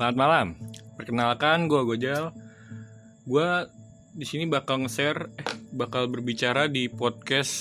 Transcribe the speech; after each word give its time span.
Selamat 0.00 0.16
malam. 0.16 0.46
Perkenalkan, 0.96 1.68
gue 1.68 1.84
Gojal. 1.84 2.32
Gue 3.28 3.68
di 4.16 4.24
sini 4.24 4.48
bakal 4.48 4.80
nge-share, 4.80 5.28
eh, 5.28 5.48
bakal 5.76 6.08
berbicara 6.08 6.72
di 6.72 6.88
podcast 6.88 7.52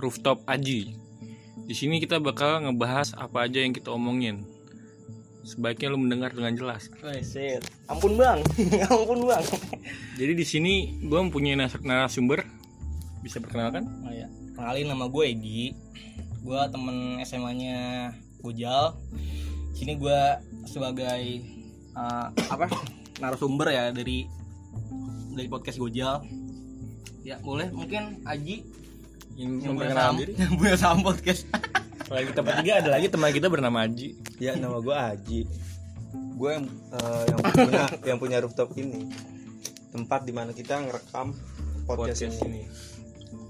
Rooftop 0.00 0.48
Aji. 0.48 0.96
Di 1.68 1.76
sini 1.76 2.00
kita 2.00 2.24
bakal 2.24 2.64
ngebahas 2.64 3.12
apa 3.20 3.44
aja 3.44 3.60
yang 3.60 3.76
kita 3.76 3.92
omongin. 3.92 4.48
Sebaiknya 5.44 5.92
lu 5.92 6.00
mendengar 6.00 6.32
dengan 6.32 6.56
jelas. 6.56 6.88
Set. 7.20 7.68
Ampun 7.92 8.16
bang, 8.16 8.40
ampun 8.88 9.28
bang. 9.28 9.44
Jadi 10.16 10.32
di 10.40 10.46
sini 10.48 11.04
gue 11.04 11.20
mempunyai 11.20 11.68
narasumber. 11.84 12.48
Bisa 13.20 13.44
perkenalkan? 13.44 13.84
Oh 14.08 14.12
ya, 14.16 14.32
kenalin 14.56 14.88
nama 14.88 15.04
gue 15.04 15.36
Egi. 15.36 15.76
Gue 16.48 16.60
temen 16.64 17.20
SMA-nya 17.28 18.08
Gojal. 18.40 18.96
Sini 19.76 20.00
gue 20.00 20.20
sebagai 20.64 21.53
uh, 21.94 22.28
apa 22.50 22.66
narasumber 23.18 23.70
ya 23.70 23.90
dari 23.94 24.26
dari 25.34 25.48
podcast 25.50 25.78
Gojal. 25.78 26.22
Ya 27.24 27.40
boleh 27.40 27.72
mungkin 27.72 28.20
Aji 28.28 28.68
Yang 29.34 29.52
yang 29.64 29.74
punya 29.74 30.12
diri. 30.14 30.32
yang 30.42 30.54
punya 30.60 30.76
saham 30.78 31.00
podcast. 31.02 31.48
Selain 32.04 32.28
kita 32.28 32.44
bertiga 32.44 32.84
ada 32.84 32.90
lagi 32.94 33.08
teman 33.08 33.32
kita 33.32 33.48
bernama 33.48 33.88
Aji. 33.88 34.14
Ya 34.38 34.54
nama 34.54 34.78
gue 34.78 34.94
Aji. 34.94 35.40
Gue 36.36 36.50
yang 36.54 36.66
eh, 36.70 37.24
yang 37.32 37.38
punya 37.40 37.84
yang 38.04 38.18
punya 38.20 38.36
rooftop 38.44 38.70
ini. 38.76 39.10
Tempat 39.90 40.26
di 40.26 40.32
mana 40.34 40.50
kita 40.54 40.84
ngerekam 40.84 41.34
podcast, 41.86 42.18
Podcast 42.26 42.44
ini. 42.44 42.62
ini. 42.62 42.62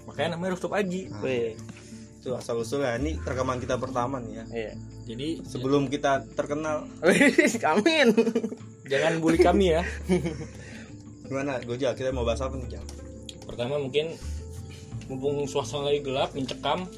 Makanya 0.05 0.37
namanya 0.37 0.57
Rooftop 0.57 0.73
Aji. 0.77 1.09
Nah, 1.09 1.21
itu 2.25 2.33
asal 2.33 2.57
usulnya. 2.57 2.97
Ini 2.97 3.21
rekaman 3.21 3.61
kita 3.61 3.77
pertama 3.77 4.17
nih 4.17 4.33
ya. 4.35 4.45
iya. 4.49 4.73
Jadi 5.05 5.45
Sebelum 5.45 5.93
kita 5.93 6.25
terkenal, 6.33 6.89
Amin. 7.71 8.09
jangan 8.89 9.21
bully 9.21 9.37
kami 9.37 9.77
ya. 9.77 9.85
gimana? 11.25 11.61
Gojal, 11.61 11.93
kita 11.93 12.09
mau 12.09 12.25
bahas 12.25 12.41
apa 12.41 12.57
nih 12.57 12.81
Jal? 12.81 12.85
Pertama 13.45 13.77
mungkin 13.77 14.17
mumpung 15.05 15.45
suasana 15.45 15.93
lagi 15.93 16.01
gelap, 16.01 16.33
mencekam, 16.33 16.89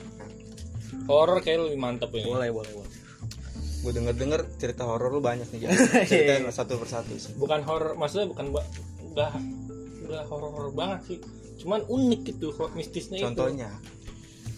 horor 1.06 1.42
kayak 1.42 1.66
lebih 1.66 1.78
mantep 1.78 2.14
ini. 2.14 2.30
Boleh, 2.30 2.54
boleh, 2.54 2.70
boleh. 2.72 2.90
Gue 3.82 3.90
denger 3.90 4.14
denger 4.14 4.40
cerita 4.56 4.86
horor 4.86 5.10
lu 5.10 5.18
banyak 5.18 5.50
nih 5.50 5.66
Jal. 5.66 5.70
Ceritain 6.06 6.46
satu 6.48 6.78
persatu 6.78 7.10
sih. 7.18 7.34
Bukan 7.34 7.66
horor, 7.66 7.98
maksudnya 7.98 8.30
bukan 8.30 8.54
ba- 8.54 8.70
nggak 9.10 9.30
nggak 10.06 10.22
horor 10.30 10.70
banget 10.70 11.00
sih. 11.04 11.18
Cuman 11.58 11.82
unik 11.82 12.20
gitu, 12.28 12.54
mistisnya 12.78 13.18
itu. 13.34 13.42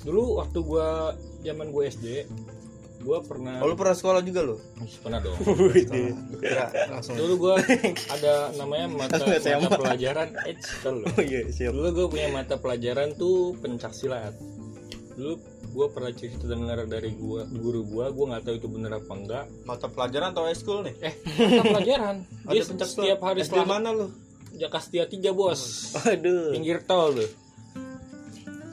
Dulu 0.01 0.39
waktu 0.39 0.59
gua 0.61 1.15
zaman 1.41 1.69
gue 1.69 1.83
SD, 1.89 2.07
gua 3.01 3.19
pernah 3.21 3.59
Oh 3.59 3.67
lu 3.67 3.75
pernah 3.75 3.95
sekolah 3.95 4.21
juga 4.23 4.41
lu? 4.43 4.57
pernah 5.01 5.19
dong. 5.19 5.39
Langsung. 6.93 7.15
Dulu 7.15 7.35
gua 7.37 7.55
ada 8.15 8.55
namanya 8.55 8.87
mata, 8.89 9.19
mata 9.59 9.77
pelajaran 9.77 10.29
eh 10.45 10.57
lu. 10.87 11.05
Oh 11.07 11.23
iya, 11.23 11.41
siap. 11.49 11.73
Dulu 11.73 11.89
gue 11.93 12.07
punya 12.09 12.29
mata 12.29 12.55
pelajaran 12.57 13.15
tuh 13.15 13.55
pencak 13.59 13.93
silat. 13.93 14.35
Dulu 15.15 15.35
gue 15.69 15.87
pernah 15.93 16.11
cerita 16.11 16.49
dengar 16.49 16.81
dari 16.87 17.13
gua 17.13 17.45
guru 17.45 17.85
gua, 17.85 18.09
gue 18.09 18.25
nggak 18.25 18.43
tahu 18.43 18.55
itu 18.57 18.69
bener 18.69 18.93
apa 18.95 19.13
enggak. 19.13 19.45
Mata 19.63 19.87
pelajaran 19.87 20.31
atau 20.33 20.47
high 20.47 20.57
school 20.57 20.81
nih? 20.83 20.95
Eh, 21.01 21.15
mata 21.37 21.63
pelajaran. 21.77 22.17
Dia 22.47 22.63
Ada 22.63 22.65
pencak 22.67 22.89
setiap 22.89 23.19
hari 23.21 23.39
SD 23.43 23.51
selama 23.53 23.75
mana 23.75 23.89
lu? 23.93 24.07
Jaka 24.59 24.79
Setia 24.81 25.07
tiga 25.07 25.31
bos, 25.31 25.95
Aduh. 26.03 26.51
pinggir 26.51 26.83
tol 26.83 27.15
tuh. 27.15 27.31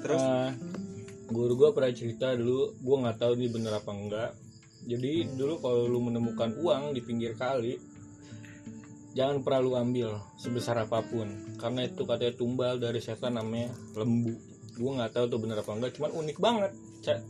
Terus 0.02 0.22
Eh, 0.22 0.50
guru 1.36 1.54
gua 1.60 1.70
pernah 1.76 1.92
cerita 1.92 2.32
dulu, 2.32 2.72
gua 2.80 2.96
nggak 3.04 3.18
tahu 3.20 3.36
ini 3.36 3.48
bener 3.52 3.76
apa 3.76 3.92
enggak. 3.92 4.32
Jadi 4.88 5.36
dulu 5.36 5.60
kalau 5.60 5.92
lu 5.92 6.00
menemukan 6.00 6.56
uang 6.56 6.96
di 6.96 7.02
pinggir 7.04 7.36
kali, 7.36 7.76
jangan 9.12 9.44
pernah 9.44 9.60
lu 9.60 9.72
ambil 9.76 10.16
sebesar 10.40 10.80
apa 10.80 11.04
pun, 11.04 11.28
karena 11.60 11.84
itu 11.84 12.08
katanya 12.08 12.34
tumbal 12.40 12.80
dari 12.80 13.04
setan 13.04 13.36
namanya 13.36 13.76
lembu. 14.00 14.32
Gua 14.80 15.04
nggak 15.04 15.12
tahu 15.12 15.26
tuh 15.28 15.40
bener 15.44 15.60
apa 15.60 15.72
enggak, 15.76 15.92
cuman 16.00 16.12
unik 16.16 16.38
banget. 16.40 16.72
Ca- 17.04 17.26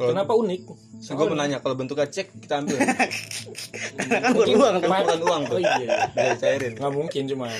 kalau 0.00 0.16
Kenapa 0.16 0.32
unik? 0.32 0.60
gue 1.00 1.26
mau 1.28 1.36
nanya 1.36 1.60
kalau 1.60 1.76
bentuknya 1.76 2.08
cek 2.08 2.32
kita 2.40 2.64
ambil. 2.64 2.76
Kan 2.80 4.32
bukan 4.32 4.48
uang. 4.56 4.74
Kan 4.80 4.88
bukan 5.04 5.20
uang 5.28 5.42
tuh. 5.44 5.56
Oh 5.56 5.60
iya, 5.60 6.36
cairin. 6.40 6.72
nggak 6.72 6.92
mungkin 6.92 7.22
cuman. 7.28 7.52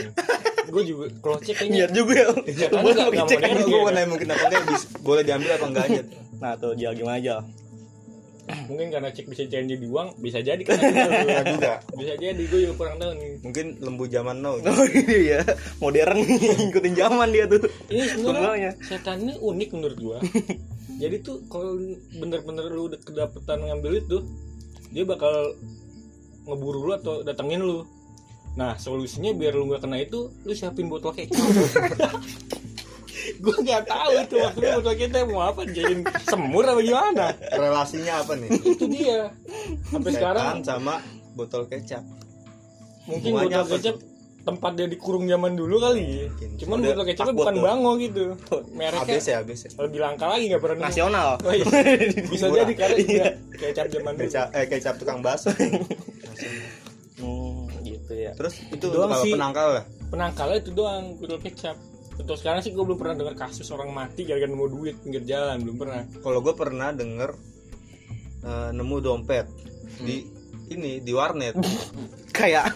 Gue 0.71 0.83
juga 0.85 1.05
kalau 1.19 1.37
cek 1.37 1.55
kayaknya 1.57 1.77
Niat 1.77 1.91
juga 1.93 2.13
ya. 2.15 2.29
Iya, 2.45 2.67
kan 2.69 2.81
Gua 2.81 2.93
nggak- 2.93 3.11
mau 3.13 3.27
cek 3.27 3.39
gue 3.61 3.79
mau 3.79 3.91
nanya 3.91 4.07
mungkin 4.07 4.27
apa 4.29 4.45
enggak 4.45 4.63
bis- 4.67 4.89
boleh 4.99 5.23
diambil 5.23 5.51
apa 5.53 5.67
enggak 5.67 5.85
aja 5.87 6.03
Nah 6.37 6.53
tuh 6.55 6.73
Jal 6.73 6.93
gimana 6.93 7.17
aja? 7.17 7.37
mungkin 8.67 8.91
karena 8.91 9.07
cek 9.09 9.27
bisa 9.27 9.45
jadi 9.45 9.63
uang, 9.81 10.19
bisa 10.19 10.39
jadi 10.41 10.59
kan? 10.61 10.75
Bisa 10.75 11.43
juga 11.53 11.73
bisa 11.93 12.13
jadi 12.17 12.35
gue 12.41 12.61
juga 12.61 12.75
kurang 12.77 12.97
tahu 12.97 13.13
nih. 13.15 13.33
mungkin 13.41 13.67
lembu 13.79 14.05
zaman 14.07 14.37
now 14.37 14.59
Oh 14.67 14.87
iya, 15.07 15.47
modern 15.79 16.19
ngikutin 16.59 16.95
zaman 16.95 17.31
dia 17.31 17.47
tuh. 17.47 17.63
ini 17.87 18.03
sebenarnya 18.05 18.75
setan 18.81 19.23
ini 19.23 19.39
unik 19.39 19.71
menurut 19.71 19.99
gua 20.01 20.19
jadi 20.99 21.17
tuh 21.21 21.47
kalau 21.47 21.79
bener-bener 22.13 22.67
lu 22.69 22.91
udah 22.91 22.99
kedapetan 22.99 23.63
ngambil 23.63 23.93
itu 23.97 24.19
dia 24.91 25.05
bakal 25.05 25.31
ngeburu 26.43 26.81
lu 26.83 26.93
atau 26.93 27.23
datengin 27.23 27.61
lu 27.61 27.87
nah 28.59 28.75
solusinya 28.75 29.31
biar 29.31 29.55
lu 29.55 29.71
nggak 29.71 29.87
kena 29.87 30.03
itu 30.03 30.27
lu 30.43 30.53
siapin 30.53 30.91
botol 30.91 31.15
kecap 31.15 31.39
gua 33.45 33.57
nggak 33.63 33.83
tahu 33.87 34.13
itu 34.27 34.35
maksudnya 34.43 34.71
botol 34.83 34.95
kecap 34.99 35.25
mau 35.31 35.43
apa 35.47 35.61
jadiin 35.71 36.01
semur 36.27 36.67
apa 36.67 36.81
gimana 36.83 37.27
relasinya 37.55 38.27
apa 38.27 38.33
nih 38.37 38.51
itu 38.67 38.85
dia 38.91 39.31
sampai 39.89 40.11
sekarang 40.13 40.67
sama 40.67 40.99
botol 41.39 41.65
kecap 41.71 42.03
mungkin 43.07 43.39
hubungannya 43.39 43.63
botol 43.65 43.79
kecap 43.79 43.97
tempat 44.41 44.73
dia 44.73 44.89
dikurung 44.89 45.29
zaman 45.29 45.53
dulu 45.53 45.77
kali 45.79 46.27
Mungkin. 46.27 46.49
cuman 46.65 46.79
botol 46.81 47.05
kecapnya 47.05 47.35
bukan 47.37 47.55
tuh. 47.55 47.65
bango 47.65 47.93
gitu 48.01 48.25
mereknya 48.73 49.05
habis 49.05 49.25
ya 49.29 49.37
habis 49.45 49.59
ya 49.69 49.71
lebih 49.77 50.01
langka 50.01 50.27
lagi 50.33 50.45
nggak 50.49 50.63
pernah. 50.65 50.89
Nasional. 50.89 51.29
Oh, 51.45 51.53
iya. 51.53 51.65
bisa 52.33 52.47
Murah. 52.49 52.65
jadi 52.65 52.73
karena 52.73 52.97
iya. 53.05 53.25
kecap 53.53 53.87
zaman 53.93 54.13
dulu 54.17 54.23
kecap 54.25 54.47
eh 54.57 54.67
kecap 54.67 54.95
tukang 54.97 55.21
bakso 55.21 55.53
Hmm, 57.21 57.60
gitu 58.11 58.15
ya. 58.19 58.33
terus 58.35 58.59
itu 58.67 58.87
Doang 58.91 59.15
sih. 59.23 59.33
penangkal 59.39 59.69
lah 59.79 59.85
penangkalnya 60.11 60.59
itu 60.59 60.71
doang 60.75 61.15
botol 61.23 61.39
kecap 61.39 61.79
untuk 62.19 62.37
sekarang 62.37 62.61
sih 62.61 62.75
gue 62.75 62.83
belum 62.83 62.99
pernah 62.99 63.15
dengar 63.23 63.39
kasus 63.39 63.71
orang 63.71 63.95
mati 63.95 64.27
gara-gara 64.27 64.51
nemu 64.51 64.67
duit 64.67 64.95
pinggir 64.99 65.23
jalan 65.23 65.63
belum 65.63 65.77
pernah 65.79 66.03
kalau 66.21 66.43
gue 66.43 66.55
pernah 66.59 66.91
denger 66.91 67.31
eh, 68.43 68.71
nemu 68.75 68.97
dompet 68.99 69.47
di 70.03 70.40
ini 70.71 70.99
di 70.99 71.13
warnet 71.13 71.55
Kayak 72.33 72.73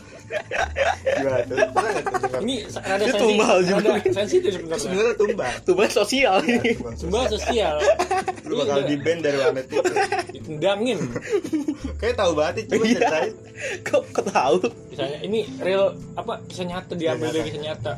ini 2.42 2.66
Itu 2.66 2.74
sensi- 2.74 3.16
tumbal 3.16 3.56
juga. 3.62 3.92
sensitif 4.04 4.50
sebenarnya 4.52 4.82
sebenarnya 4.82 5.14
tumbal 5.14 5.52
tumbal 5.62 5.88
sosial. 5.88 6.36
tumbal 6.96 7.24
sosial 7.28 7.76
lu 8.44 8.54
bakal 8.58 8.78
Iya. 8.78 8.86
di 8.86 8.96
ban 8.98 9.18
dari 9.20 9.38
warnet 9.38 9.66
itu 9.66 9.78
ditendangin 10.32 10.98
kayak 11.96 12.14
tahu 12.14 12.32
banget 12.34 12.66
coba 12.66 12.82
Iya. 12.82 12.92
ceritain 12.94 13.32
kok 13.82 14.02
kok 14.10 14.26
tahu? 14.26 14.56
misalnya 14.90 15.18
ini 15.22 15.40
real 15.58 15.84
apa 16.14 16.42
kisah 16.44 16.66
nyata 16.66 16.92
diambil 16.92 17.28
dari 17.30 17.48
kisah 17.48 17.62
nyata 17.64 17.92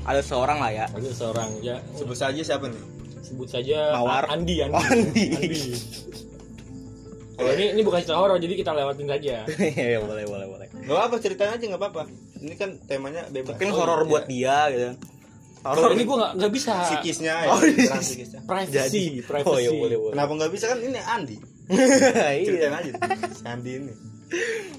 Ada 0.00 0.20
seorang 0.22 0.58
lah 0.58 0.72
ya. 0.74 0.86
ada 0.88 1.10
seorang 1.10 1.48
ya 1.60 1.76
sebut 1.92 2.16
saja 2.18 2.40
siapa 2.42 2.66
nih 2.66 2.82
sebut 3.22 3.46
saja 3.46 3.94
Mawar. 3.94 4.26
Andi 4.26 4.58
Andi, 4.58 4.74
Oh, 4.74 4.82
Andi. 4.82 5.26
Oh, 7.40 7.48
Kalau 7.48 7.56
ini 7.56 7.72
ini 7.72 7.80
bukan 7.80 8.04
cerita 8.04 8.20
horor 8.20 8.36
jadi 8.36 8.52
kita 8.52 8.70
lewatin 8.76 9.08
saja. 9.08 9.36
Iya 9.88 9.98
boleh 10.04 10.24
boleh 10.28 10.46
boleh. 10.46 10.66
Gak 10.84 11.00
apa 11.08 11.16
ceritain 11.16 11.56
aja 11.56 11.64
nggak 11.64 11.80
apa-apa. 11.80 12.02
Ini 12.36 12.54
kan 12.60 12.76
temanya 12.84 13.24
bebas. 13.32 13.56
Mungkin 13.56 13.68
Oh, 13.72 13.76
horor 13.80 14.04
iya. 14.04 14.08
buat 14.12 14.24
dia 14.28 14.56
gitu. 14.68 14.90
Kalau 15.60 15.92
ini 15.92 16.04
gue 16.04 16.16
nggak 16.20 16.32
nggak 16.36 16.52
bisa. 16.52 16.74
psikisnya 16.84 17.34
ya. 17.44 17.52
Oh, 17.52 17.60
iya. 17.64 17.96
Psikisnya. 17.96 18.40
Privacy, 18.44 19.24
privacy. 19.24 19.48
Oh 19.48 19.56
iya 19.56 19.70
boleh 19.72 19.96
boleh. 19.96 20.12
Kenapa 20.12 20.32
nggak 20.36 20.52
bisa 20.52 20.64
kan 20.68 20.78
ini 20.84 21.00
Andi. 21.00 21.36
Ceritain 22.44 22.72
iya. 22.76 22.76
aja 22.76 22.92
si 23.32 23.44
Andi 23.48 23.72
ini. 23.72 23.92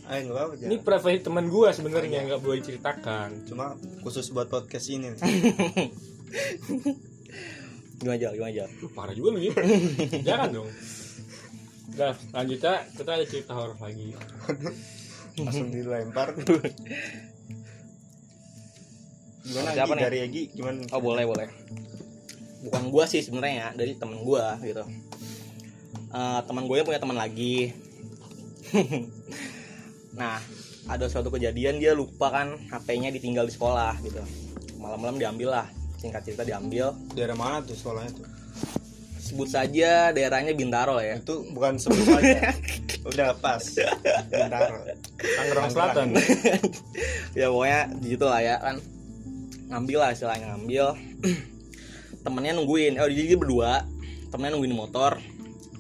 Ayo 0.06 0.20
nggak 0.30 0.38
apa-apa. 0.38 0.54
Ini 0.54 0.66
jangan. 0.78 0.86
privasi 0.86 1.18
teman 1.26 1.46
gue 1.50 1.68
sebenarnya 1.74 2.20
nggak 2.30 2.42
boleh 2.46 2.62
ceritakan. 2.62 3.30
Cuma 3.50 3.74
khusus 4.06 4.30
buat 4.30 4.54
podcast 4.54 4.86
ini. 4.94 5.10
Gimana 8.02 8.18
aja 8.18 8.34
gimana 8.34 8.50
aja. 8.50 8.66
Lu 8.82 8.90
parah 8.90 9.14
juga 9.14 9.38
lu 9.38 9.40
ya. 9.46 9.54
Jangan 10.26 10.50
dong. 10.50 10.70
Udah, 11.92 12.16
lanjutnya 12.32 12.76
kita 12.96 13.12
ada 13.12 13.26
cerita 13.28 13.52
horor 13.56 13.78
lagi. 13.80 14.16
Langsung 15.40 15.72
dilempar. 15.72 16.36
Gimana 19.42 19.74
Siapa 19.74 19.94
Egi? 19.98 20.04
dari 20.06 20.18
Egi 20.22 20.44
gimana? 20.54 20.86
Oh 20.94 21.02
boleh 21.02 21.26
boleh. 21.26 21.50
Bukan 22.62 22.94
gua 22.94 23.10
sih 23.10 23.26
sebenarnya 23.26 23.56
ya, 23.58 23.68
dari 23.74 23.98
temen 23.98 24.22
gua 24.22 24.56
gitu. 24.62 24.86
Eh 26.12 26.40
teman 26.44 26.68
gue 26.68 26.84
punya 26.84 27.00
teman 27.00 27.16
lagi. 27.16 27.72
nah, 30.20 30.40
ada 30.88 31.06
suatu 31.08 31.32
kejadian 31.32 31.80
dia 31.80 31.96
lupa 31.96 32.32
kan 32.32 32.60
HP-nya 32.68 33.16
ditinggal 33.16 33.48
di 33.48 33.54
sekolah 33.56 33.96
gitu. 34.04 34.20
Malam-malam 34.80 35.20
diambil 35.20 35.50
lah. 35.62 35.68
Singkat 36.04 36.22
cerita 36.28 36.44
diambil. 36.44 36.92
Daerah 37.16 37.38
mana 37.40 37.64
tuh 37.64 37.80
sekolahnya 37.80 38.12
tuh? 38.12 38.28
Sebut 39.32 39.48
saja 39.48 40.12
daerahnya 40.12 40.52
Bintaro 40.52 41.00
ya. 41.00 41.16
Itu 41.16 41.48
bukan 41.56 41.80
sebut 41.80 42.04
saja. 42.04 42.52
Udah 43.08 43.32
pas 43.40 43.64
Bintaro. 44.28 44.84
Tangerang 45.16 45.70
Selatan. 45.72 46.08
Ya 47.32 47.48
pokoknya 47.48 47.82
gitu 48.04 48.28
lah 48.28 48.44
ya 48.44 48.60
kan. 48.60 48.76
Ngambil 49.72 49.98
lah 50.04 50.10
istilahnya 50.12 50.52
ngambil. 50.52 51.00
Temennya 52.28 52.60
nungguin. 52.60 53.00
Oh 53.00 53.08
jadi 53.08 53.24
dia 53.34 53.40
berdua 53.40 53.88
temennya 54.28 54.60
nungguin 54.60 54.76
di 54.76 54.80
motor. 54.80 55.16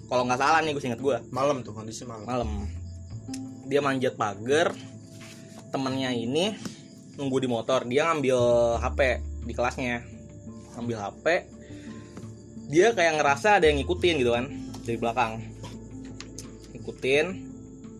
Kalau 0.07 0.23
nggak 0.27 0.39
salah 0.39 0.59
nih 0.63 0.71
gue 0.71 0.83
inget 0.83 1.03
gue 1.03 1.17
malam 1.35 1.59
tuh 1.59 1.75
kondisi 1.75 2.07
malam. 2.07 2.23
Malam. 2.23 2.49
Dia 3.67 3.83
manjat 3.83 4.15
pagar. 4.15 4.71
Temennya 5.75 6.15
ini 6.15 6.55
nunggu 7.19 7.43
di 7.43 7.47
motor. 7.51 7.83
Dia 7.83 8.07
ngambil 8.07 8.39
HP 8.79 8.99
di 9.43 9.51
kelasnya. 9.51 10.07
Ngambil 10.79 10.97
HP 11.03 11.25
dia 12.71 12.87
kayak 12.89 13.19
ngerasa 13.19 13.59
ada 13.59 13.67
yang 13.67 13.77
ngikutin 13.77 14.15
gitu 14.17 14.31
kan 14.31 14.45
dari 14.81 14.97
belakang. 14.97 15.31
Ngikutin 16.73 17.27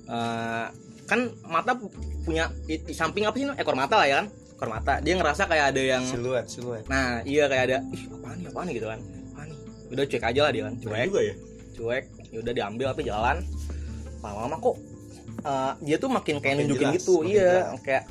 Eh, 0.03 0.67
kan 1.05 1.19
mata 1.45 1.71
pu- 1.71 1.87
punya 2.21 2.51
di, 2.61 2.75
di 2.77 2.91
samping 2.91 3.23
apa 3.23 3.31
sih 3.33 3.47
no? 3.47 3.55
ekor 3.55 3.71
mata 3.73 3.95
lah 3.95 4.03
ya 4.05 4.15
kan? 4.19 4.27
Ekor 4.27 4.67
mata. 4.69 4.99
Dia 4.99 5.15
ngerasa 5.15 5.47
kayak 5.47 5.71
ada 5.71 5.81
yang 5.85 6.03
siluet 6.03 6.45
siluet. 6.47 6.83
Nah 6.85 7.23
iya 7.23 7.47
kayak 7.47 7.63
ada 7.65 7.77
ih 7.87 8.03
apaan 8.11 8.35
nih 8.35 8.47
apaan 8.47 8.65
nih? 8.67 8.75
gitu 8.75 8.87
kan. 8.87 8.99
Apaan 8.99 9.47
nih? 9.47 9.57
Udah 9.87 10.03
cuek 10.05 10.23
aja 10.25 10.39
lah 10.41 10.51
dia 10.51 10.63
kan 10.65 10.73
cuek. 10.77 11.05
Juga 11.07 11.21
ya? 11.21 11.35
Cuek 11.71 12.03
ya 12.27 12.37
udah 12.39 12.53
diambil 12.53 12.85
tapi 12.91 13.03
jalan. 13.05 13.37
Lama-lama 14.19 14.55
kok 14.57 14.75
eh, 15.41 15.71
dia 15.81 15.95
tuh 15.97 16.09
makin 16.09 16.35
kayak 16.37 16.53
Makin 16.53 16.63
nunjukin 16.67 16.87
jelas, 16.89 16.99
gitu. 16.99 17.15
iya 17.23 17.51
jelas. 17.63 17.79
kayak 17.81 18.03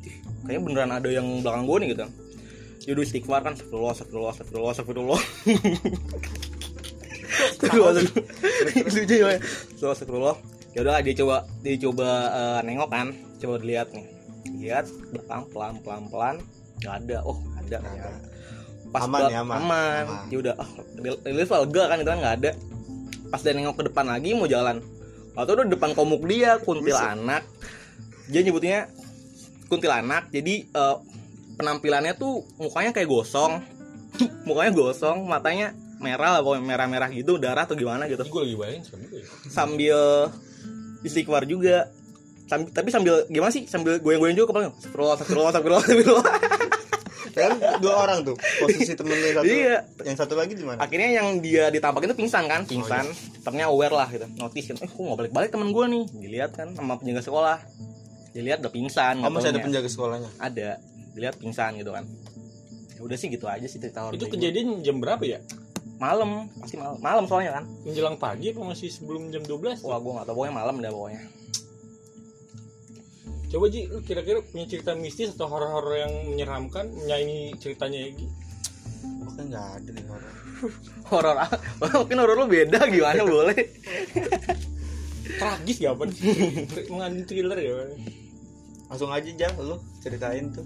"Ih, 0.00 0.14
kayaknya 0.40 0.60
beneran 0.62 0.90
ada 0.94 1.08
yang 1.10 1.26
belakang 1.42 1.64
gue 1.64 1.76
nih 1.76 1.88
gitu 1.90 2.04
udah 2.96 3.04
istighfar 3.04 3.40
kan 3.44 3.52
astagfirullah 3.52 3.92
astagfirullah 3.92 4.32
astagfirullah 4.32 4.72
astagfirullah. 4.72 5.20
Astagfirullah. 7.28 7.92
lucu 8.96 9.14
ya 9.20 9.28
astagfirullah 9.36 9.92
astagfirullah. 9.92 10.36
Ya 10.72 10.78
udahlah 10.84 11.00
dia 11.04 11.14
coba 11.20 11.36
dia 11.60 11.74
coba 11.80 12.08
eh, 12.32 12.60
nengok 12.64 12.88
kan 12.88 13.08
coba 13.40 13.54
dilihat 13.60 13.88
nih. 13.92 14.06
Lihat 14.58 14.86
belakang 15.12 15.42
pelan 15.52 15.74
pelan 15.84 16.02
pelan. 16.08 16.36
Nggak 16.80 16.94
ada. 17.04 17.18
Oh 17.28 17.38
ada. 17.60 17.78
Ternyata. 17.84 18.10
pas 18.88 19.04
Aman 19.04 19.28
ya, 19.28 19.44
aman. 19.44 19.56
aman. 19.60 20.04
Aman. 20.08 20.32
ya 20.32 20.36
udah 20.40 20.54
ah 20.56 20.70
rilis 21.28 21.52
lah 21.52 21.60
lega 21.60 21.82
kan 21.92 21.96
itu 22.00 22.08
kan 22.08 22.18
nggak 22.24 22.36
ada. 22.40 22.50
Pas 23.28 23.40
dia 23.44 23.52
nengok 23.52 23.76
ke 23.76 23.84
depan 23.92 24.04
lagi 24.08 24.32
mau 24.32 24.48
jalan. 24.48 24.80
Atau 25.36 25.60
udah 25.60 25.68
depan 25.68 25.92
komuk 25.92 26.24
dia 26.24 26.56
kuntilanak. 26.64 27.44
Dia 28.32 28.40
nyebutnya 28.40 28.88
kuntilanak 29.68 30.32
jadi 30.32 30.64
eh, 30.64 30.96
penampilannya 31.58 32.14
tuh 32.14 32.46
mukanya 32.56 32.94
kayak 32.94 33.10
gosong. 33.10 33.60
Mukanya 34.48 34.72
gosong 34.72 35.28
matanya 35.28 35.76
merah 35.98 36.38
lah 36.38 36.40
pokoknya 36.40 36.64
merah-merah 36.64 37.10
gitu 37.12 37.36
darah 37.36 37.66
atau 37.66 37.74
gimana 37.74 38.06
gitu. 38.06 38.22
Gue 38.24 38.42
lagi 38.46 38.56
bayangin 38.56 38.82
serem 38.86 39.00
juga 39.04 39.16
ya. 39.20 39.26
Sambil 39.50 39.98
istighfar 41.04 41.44
juga. 41.44 41.90
Sambil- 42.48 42.72
tapi 42.72 42.88
sambil 42.88 43.28
gimana 43.28 43.52
sih? 43.52 43.68
Sambil 43.68 44.00
goyang-goyang 44.00 44.38
juga 44.38 44.48
kepalanya. 44.54 44.72
Astagfirullah 44.78 45.14
astagfirullah 45.18 45.50
astagfirullah 45.52 45.82
astagfirullah 45.84 46.26
kan 47.38 47.54
dua 47.78 47.94
orang 48.02 48.26
tuh 48.26 48.34
posisi 48.34 48.98
temen 48.98 49.14
lu 49.14 49.30
satu. 49.30 49.46
Iya. 49.46 49.86
yang 50.02 50.16
satu 50.18 50.34
lagi 50.34 50.58
di 50.58 50.64
mana? 50.66 50.82
Akhirnya 50.82 51.22
yang 51.22 51.38
dia 51.38 51.70
ditampakin 51.70 52.10
itu 52.10 52.18
pingsan 52.18 52.50
kan 52.50 52.66
pingsan. 52.66 53.06
ternyata 53.46 53.70
aware 53.70 53.94
lah 53.94 54.08
gitu. 54.10 54.26
Notice 54.34 54.74
kan 54.74 54.76
eh 54.82 54.88
kok 54.90 54.98
nggak 54.98 55.18
balik 55.22 55.32
balik 55.32 55.50
temen 55.54 55.70
gue 55.70 55.84
nih? 55.86 56.04
Dilihat 56.18 56.50
kan 56.58 56.74
sama 56.74 56.98
penjaga 56.98 57.22
sekolah. 57.22 57.62
Dilihat 58.34 58.58
udah 58.58 58.72
pingsan 58.74 59.22
oh 59.22 59.30
masih 59.30 59.54
ada 59.54 59.62
penjaga 59.62 59.86
sekolahnya? 59.86 60.30
Ada 60.42 60.82
dilihat 61.18 61.36
pingsan 61.42 61.74
gitu 61.82 61.90
kan. 61.90 62.06
Ya 62.94 63.00
udah 63.02 63.16
sih 63.18 63.28
gitu 63.28 63.50
aja 63.50 63.66
sih 63.66 63.82
cerita 63.82 64.06
horor 64.06 64.14
itu 64.14 64.30
kejadian 64.30 64.86
jam 64.86 65.02
berapa 65.02 65.22
ya? 65.26 65.42
Malam 65.98 66.46
pasti 66.62 66.78
malam 66.78 66.98
malam 67.02 67.24
soalnya 67.26 67.58
kan. 67.58 67.64
Menjelang 67.82 68.16
pagi 68.16 68.54
apa 68.54 68.62
masih 68.62 68.88
sebelum 68.88 69.34
jam 69.34 69.42
12 69.42 69.82
wah 69.82 69.98
gue 69.98 70.12
nggak 70.14 70.26
tahu 70.30 70.34
pokoknya 70.38 70.54
malam 70.54 70.74
dah 70.78 70.94
pokoknya. 70.94 71.22
Coba 73.48 73.66
Ji 73.72 73.88
lu 73.88 73.98
kira-kira 74.04 74.44
punya 74.44 74.68
cerita 74.68 74.92
mistis 74.92 75.32
atau 75.34 75.48
horor-horor 75.48 75.96
yang 75.98 76.12
menyeramkan? 76.30 76.86
Menyaingi 76.92 77.58
ceritanya 77.58 77.98
Egi 78.06 78.28
kan 79.38 79.46
nggak 79.54 79.68
ada 79.78 79.90
di 79.94 80.02
horor. 80.02 80.34
Horor 81.08 81.36
mungkin 82.02 82.18
horor 82.18 82.36
lu 82.42 82.46
beda 82.50 82.90
gimana? 82.90 83.22
Boleh. 83.30 83.62
Tragis 85.38 85.78
gak 85.78 85.94
apa 85.94 86.04
mengandung 86.92 87.26
thriller 87.30 87.58
ya 87.62 87.72
langsung 88.88 89.12
aja 89.12 89.30
jam 89.36 89.52
lu 89.60 89.76
ceritain 90.00 90.48
tuh 90.48 90.64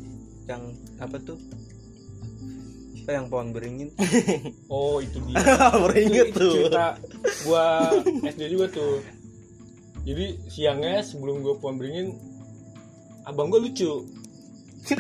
yang 0.51 0.63
apa 0.99 1.17
tuh? 1.23 1.39
Apa 3.03 3.11
yang 3.19 3.27
pohon 3.27 3.51
beringin? 3.51 3.91
Oh 4.73 5.03
itu 5.03 5.19
dia. 5.27 5.43
Itu 6.31 6.31
tuh. 6.35 6.53
cerita 6.55 6.87
gua 7.47 7.67
SD 8.23 8.43
juga 8.51 8.67
tuh. 8.71 9.03
Jadi 10.03 10.39
siangnya 10.51 11.03
sebelum 11.03 11.43
gua 11.43 11.59
pulang 11.59 11.79
beringin 11.79 12.15
abang 13.27 13.51
gua 13.51 13.63
lucu. 13.63 14.07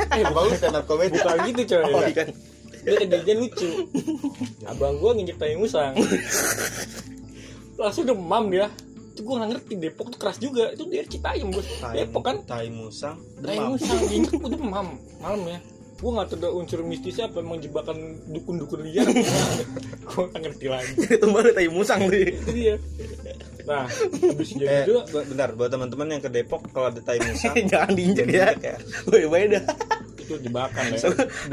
Eh 0.00 0.24
bukan, 0.24 0.32
bagus 0.32 0.56
stand 0.58 0.76
up 0.80 0.84
comedy 0.88 1.12
bukan 1.12 1.38
gitu 1.52 1.62
coy. 1.76 1.84
Oh 1.92 2.02
kan 2.16 2.28
dia 2.80 2.96
kejadian 2.96 3.38
lucu. 3.44 3.70
Abang 4.64 4.96
gua 4.96 5.12
nginjek 5.12 5.36
tai 5.36 5.56
musang. 5.60 5.92
Langsung 7.76 8.08
demam 8.08 8.48
dia 8.48 8.72
itu 9.20 9.28
gua 9.28 9.36
nggak 9.44 9.50
ngerti 9.52 9.72
Depok 9.76 10.06
tuh 10.16 10.18
keras 10.18 10.38
juga. 10.40 10.64
Itu 10.72 10.88
dia 10.88 11.04
Citayam 11.04 11.52
tai, 11.52 11.92
Depok 11.92 12.22
kan? 12.24 12.36
Tai 12.48 12.66
musang 12.72 13.20
tai 13.44 13.60
demam. 13.60 13.76
musang 13.76 14.00
diinjek 14.08 14.36
gua 14.40 14.48
demam. 14.48 14.86
Malam 15.20 15.42
ya. 15.44 15.58
Gua 16.00 16.10
nggak 16.16 16.28
tahu 16.40 16.52
unsur 16.56 16.80
mistisnya 16.80 17.28
apa 17.28 17.44
emang 17.44 17.60
jebakan 17.60 18.16
dukun-dukun 18.32 18.80
liar. 18.80 19.04
Gua 20.08 20.32
nggak 20.32 20.40
ngerti 20.40 20.66
lagi. 20.72 20.92
Itu 21.20 21.26
baru 21.28 21.52
tai 21.52 21.68
musang 21.68 22.00
tuh 22.08 22.16
itu 22.16 22.50
dia. 22.56 22.74
Nah 23.68 23.84
habis 23.84 24.56
eh 24.56 24.64
jadi 24.64 24.88
juga 24.88 25.02
bu- 25.12 25.26
bentar 25.28 25.48
buat 25.52 25.68
teman-teman 25.68 26.16
yang 26.16 26.22
ke 26.24 26.32
Depok 26.32 26.64
kalau 26.72 26.88
ada 26.88 27.04
tai 27.04 27.20
musang 27.20 27.52
jangan 27.76 27.92
diinjek 27.92 28.28
ya. 28.32 28.48
Ya. 28.56 28.80
Woi, 29.04 29.28
beda. 29.28 29.60
itu 30.16 30.40
jebakan 30.40 30.84
ya. 30.96 30.98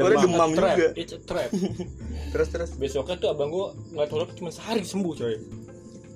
Demam. 0.00 0.50
trap. 0.56 0.76
juga. 0.80 0.88
it's 0.96 1.12
a 1.12 1.20
trap. 1.20 1.52
Terus 2.32 2.48
terus. 2.48 2.70
Besoknya 2.80 3.20
tuh 3.20 3.28
abang 3.28 3.52
gua 3.52 3.76
nggak 3.92 4.08
tahu 4.08 4.24
cuma 4.32 4.48
sehari 4.48 4.80
sembuh 4.80 5.12
coy 5.12 5.36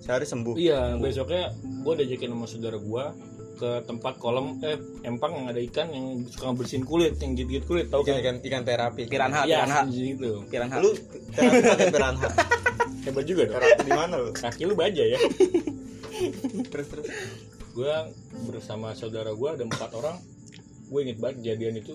sehari 0.03 0.27
sembuh. 0.27 0.55
Iya 0.59 0.99
besoknya 0.99 1.55
gua 1.81 1.95
diajakin 1.95 2.35
sama 2.35 2.47
saudara 2.47 2.77
gua 2.77 3.15
ke 3.53 3.87
tempat 3.87 4.19
kolam 4.19 4.59
eh 4.61 4.75
empang 5.03 5.39
yang 5.39 5.47
ada 5.47 5.63
ikan 5.63 5.87
yang 5.89 6.07
suka 6.27 6.51
bersihin 6.51 6.83
kulit 6.83 7.15
yang 7.23 7.39
gigit 7.39 7.63
kulit 7.63 7.87
tahu 7.87 8.03
ikan 8.03 8.19
kan? 8.19 8.21
ikan 8.21 8.37
ikan 8.43 8.63
terapi 8.67 9.07
Piranha, 9.07 9.47
Iya, 9.47 9.63
piranha. 9.63 9.81
gitu. 9.87 10.31
Piranha. 10.51 10.77
lu 10.83 10.91
terapi 11.31 11.59
pakai 11.63 11.87
piranha 11.95 12.29
hebat 13.07 13.25
juga 13.25 13.43
dong. 13.47 13.55
Terapi 13.57 13.83
di 13.83 13.93
mana 13.93 14.15
lu? 14.19 14.31
Kaki 14.35 14.63
lu 14.67 14.75
baja 14.75 15.03
ya? 15.07 15.19
Terus 16.75 16.87
terus. 16.91 17.07
Gua 17.73 18.11
bersama 18.45 18.93
saudara 18.93 19.31
gua 19.33 19.55
ada 19.55 19.63
empat 19.63 19.95
orang. 19.95 20.19
Gue 20.91 21.09
inget 21.09 21.19
banget 21.19 21.41
kejadian 21.41 21.81
itu. 21.81 21.95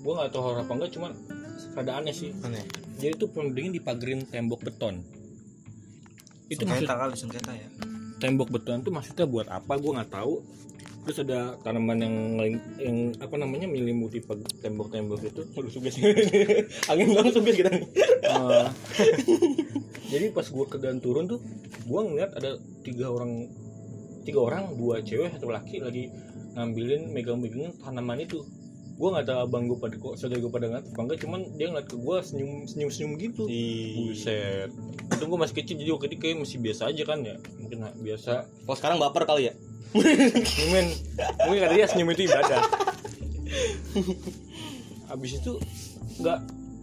Gua 0.00 0.18
nggak 0.18 0.32
tahu 0.32 0.42
horor 0.42 0.64
apa 0.64 0.72
enggak 0.72 0.90
cuman 0.96 1.12
rada 1.76 1.92
aneh 1.94 2.10
sih. 2.10 2.32
Aneh. 2.40 2.64
Jadi 2.96 3.14
itu 3.14 3.26
pendingin 3.28 3.72
dipagerin 3.72 4.24
tembok 4.24 4.64
beton 4.64 5.04
itu 6.50 6.62
maksud 6.66 6.84
sengketa 6.84 6.94
kali 6.98 7.14
sengketa 7.16 7.52
ya. 7.54 7.68
Tembok 8.20 8.48
beton 8.52 8.82
itu 8.82 8.90
maksudnya 8.92 9.24
buat 9.24 9.48
apa? 9.48 9.72
Gue 9.78 9.96
nggak 9.96 10.12
tahu. 10.12 10.42
Terus 11.00 11.24
ada 11.24 11.56
tanaman 11.64 11.96
yang 11.96 12.14
yang 12.76 12.96
apa 13.16 13.40
namanya 13.40 13.64
menyelimuti 13.64 14.20
tembok-tembok 14.60 15.24
itu. 15.24 15.42
Lu 15.56 15.70
suges 15.72 15.96
angin 16.90 17.16
banget 17.16 17.32
suges 17.38 17.56
kita. 17.56 17.72
Nih 17.72 17.88
Eh, 18.30 18.66
jadi 20.12 20.26
pas 20.30 20.46
gue 20.46 20.66
ke 20.68 20.76
dan 20.78 21.02
turun 21.02 21.26
tuh 21.26 21.40
gue 21.88 22.00
ngeliat 22.00 22.36
ada 22.36 22.60
tiga 22.86 23.10
orang 23.10 23.48
tiga 24.22 24.40
orang 24.44 24.76
dua 24.76 25.00
cewek 25.00 25.32
satu 25.32 25.48
laki 25.48 25.80
lagi 25.80 26.12
ngambilin 26.54 27.10
megang-megangin 27.14 27.72
tanaman 27.80 28.22
itu 28.22 28.44
gue 29.00 29.08
nggak 29.08 29.26
tahu 29.32 29.38
abang 29.48 29.64
gue 29.64 29.78
pada 29.80 29.96
kok 29.96 30.14
saudara 30.20 30.44
gue 30.44 30.52
pada 30.52 30.66
nggak 30.68 30.92
apa 30.92 31.00
enggak 31.00 31.18
cuman 31.24 31.40
dia 31.56 31.72
ngeliat 31.72 31.88
ke 31.88 31.96
gue 31.96 32.16
senyum 32.20 32.68
senyum 32.68 32.90
senyum 32.92 33.12
gitu. 33.16 33.48
Buset. 33.48 34.68
Itu 35.16 35.24
gue 35.24 35.38
masih 35.40 35.54
kecil 35.56 35.80
jadi 35.80 35.90
waktu 35.96 36.06
itu 36.12 36.16
kayak 36.20 36.36
masih 36.44 36.60
biasa 36.60 36.82
aja 36.92 37.02
kan 37.08 37.18
ya. 37.24 37.40
Mungkin 37.64 37.78
biasa. 38.04 38.44
Kalau 38.44 38.76
sekarang 38.76 38.98
baper 39.00 39.24
kali 39.24 39.48
ya. 39.48 39.54
mungkin 39.90 40.86
mungkin 41.48 41.60
kata 41.64 41.74
dia 41.74 41.86
senyum 41.88 42.12
itu 42.12 42.28
ibadah. 42.28 42.60
Habis 45.08 45.30
itu 45.40 45.52
nggak 46.20 46.38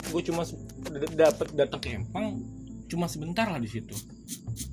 gue 0.09 0.21
cuma 0.25 0.41
se- 0.41 0.57
d- 0.89 1.13
dapet 1.13 1.47
datang 1.53 1.79
ke 1.79 1.93
Empang 1.93 2.41
cuma 2.89 3.05
sebentar 3.05 3.45
lah 3.45 3.61
di 3.61 3.69
situ. 3.69 3.93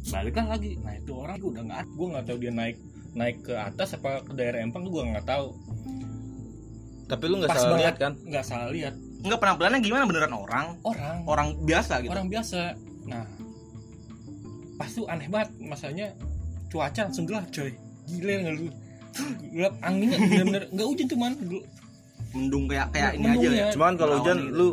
Baliklah 0.09 0.49
lagi. 0.49 0.81
Nah 0.81 0.97
itu 0.97 1.13
orang 1.13 1.37
gue 1.37 1.53
udah 1.53 1.65
nggak 1.69 1.93
gue 1.93 2.07
nggak 2.09 2.25
tahu 2.25 2.39
dia 2.41 2.53
naik 2.57 2.81
naik 3.13 3.47
ke 3.47 3.53
atas 3.53 3.95
apa 3.95 4.25
ke 4.25 4.33
daerah 4.33 4.65
Empang 4.65 4.89
gue 4.89 5.03
nggak 5.05 5.29
tahu 5.29 5.53
tapi 7.05 7.25
lu 7.29 7.41
nggak 7.41 7.51
salah 7.53 7.69
banget. 7.69 7.83
lihat 7.85 7.97
kan? 8.01 8.13
Nggak 8.25 8.45
salah 8.45 8.69
lihat. 8.73 8.95
Enggak 9.25 9.39
penampilannya 9.41 9.81
gimana? 9.81 10.05
Beneran 10.09 10.33
orang? 10.37 10.67
orang. 10.85 11.17
Orang 11.25 11.49
biasa 11.65 11.93
gitu. 12.05 12.13
orang 12.13 12.29
biasa. 12.29 12.61
Nah 13.09 13.25
pas 14.75 14.91
tuh 14.91 15.07
aneh 15.07 15.29
banget. 15.29 15.51
Masanya 15.63 16.07
cuaca 16.73 17.01
langsung 17.07 17.25
gelap 17.29 17.47
coy. 17.53 17.73
Gila 18.09 18.33
nggak 18.41 18.55
lu? 18.57 18.67
Gelap 19.55 19.75
anginnya 19.85 20.19
bener-bener. 20.19 20.63
Nggak 20.73 20.87
hujan 20.89 21.07
cuman. 21.13 21.33
Mendung 22.35 22.65
kayak 22.67 22.89
kayak 22.91 23.13
ini 23.15 23.27
aja 23.31 23.49
ya. 23.55 23.69
cuman 23.71 23.95
kalau 23.95 24.19
hujan 24.19 24.39
gitu. 24.43 24.59
lu 24.59 24.69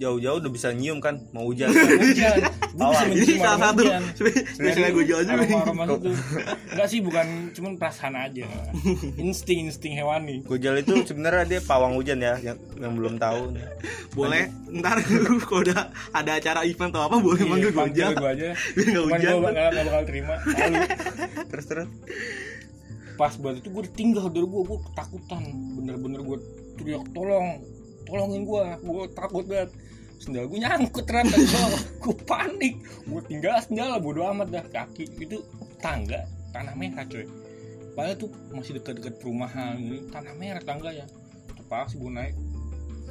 jauh-jauh 0.00 0.40
udah 0.40 0.48
bisa 0.50 0.72
nyium 0.72 0.98
kan 0.98 1.20
mau 1.36 1.44
hujan. 1.44 1.68
Hujan. 2.02 2.40
Gue 2.72 2.86
bisa 2.88 3.04
Ini 3.04 3.12
mencium 3.12 3.38
salah 3.44 3.60
satu. 3.68 3.82
Hujan 3.84 4.02
spesialnya 4.56 4.90
gue 4.96 5.04
jual 5.04 5.22
juga 5.28 5.42
aroma 5.60 5.84
itu 5.84 6.10
enggak 6.72 6.88
sih 6.88 7.00
bukan 7.04 7.26
cuman 7.52 7.72
perasaan 7.76 8.14
aja. 8.16 8.48
Insting 9.20 9.68
insting 9.68 9.92
hewani 9.92 10.40
Gojal 10.48 10.80
itu 10.80 11.04
sebenarnya 11.04 11.44
dia 11.44 11.60
pawang 11.60 12.00
hujan 12.00 12.24
ya 12.24 12.40
yang, 12.40 12.56
yang 12.80 12.92
belum 12.96 13.20
tahu. 13.20 13.52
Boleh 14.16 14.48
ntar 14.80 15.04
kalau 15.48 15.60
udah 15.60 15.92
ada 16.16 16.30
acara 16.40 16.64
event 16.64 16.90
atau 16.96 17.04
apa 17.04 17.16
boleh 17.20 17.42
manggil 17.44 17.70
gue 17.70 17.84
aja 17.84 18.06
gue 18.16 18.30
aja. 18.30 18.48
biar 18.72 18.86
nggak 18.88 19.04
hujan. 19.04 19.32
gue 19.36 19.52
gak, 19.52 19.70
bakal 19.76 20.02
terima. 20.08 20.34
Terus 21.52 21.64
terus. 21.68 21.88
Pas 23.20 23.36
buat 23.36 23.60
itu 23.60 23.68
gue 23.68 23.82
ditinggal 23.92 24.32
dari 24.32 24.46
gue 24.48 24.62
gue 24.64 24.78
ketakutan. 24.88 25.42
Bener-bener 25.76 26.20
gue 26.24 26.38
teriak 26.80 27.04
tolong 27.12 27.60
tolongin 28.08 28.42
gue 28.48 28.64
gue 28.80 29.04
takut 29.12 29.44
banget 29.44 29.70
sendal 30.20 30.44
gue 30.52 30.60
nyangkut 30.60 31.04
ternyata 31.08 31.32
di 31.32 31.48
bawah. 31.48 31.82
Gue 32.04 32.16
panik. 32.28 32.74
Gue 33.08 33.22
tinggal 33.24 33.56
sendal 33.64 33.96
bodo 34.04 34.28
amat 34.28 34.52
dah. 34.52 34.64
Kaki 34.68 35.16
itu 35.16 35.40
tangga 35.80 36.28
tanah 36.52 36.76
merah 36.76 37.08
coy. 37.08 37.24
Padahal 37.96 38.16
tuh 38.20 38.30
masih 38.52 38.78
dekat-dekat 38.78 39.18
perumahan 39.18 39.80
ini 39.80 40.04
tanah 40.12 40.36
merah 40.36 40.62
tangga 40.62 40.92
ya 40.92 41.08
terpaksa 41.56 41.96
gue 41.96 42.12
naik. 42.12 42.36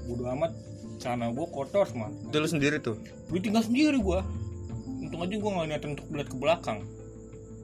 Bodo 0.06 0.30
amat 0.38 0.54
celana 1.01 1.34
gue 1.34 1.48
kotor 1.50 1.88
semua 1.88 2.12
itu 2.12 2.38
lu 2.38 2.48
sendiri 2.48 2.78
tuh? 2.78 2.96
Gue 3.32 3.42
tinggal 3.42 3.66
sendiri 3.66 3.98
gue 3.98 4.20
untung 5.01 5.25
aja 5.25 5.34
gue 5.34 5.50
gak 5.50 5.68
niat 5.68 5.84
untuk 5.89 6.06
melihat 6.13 6.30
ke 6.30 6.38
belakang. 6.38 6.80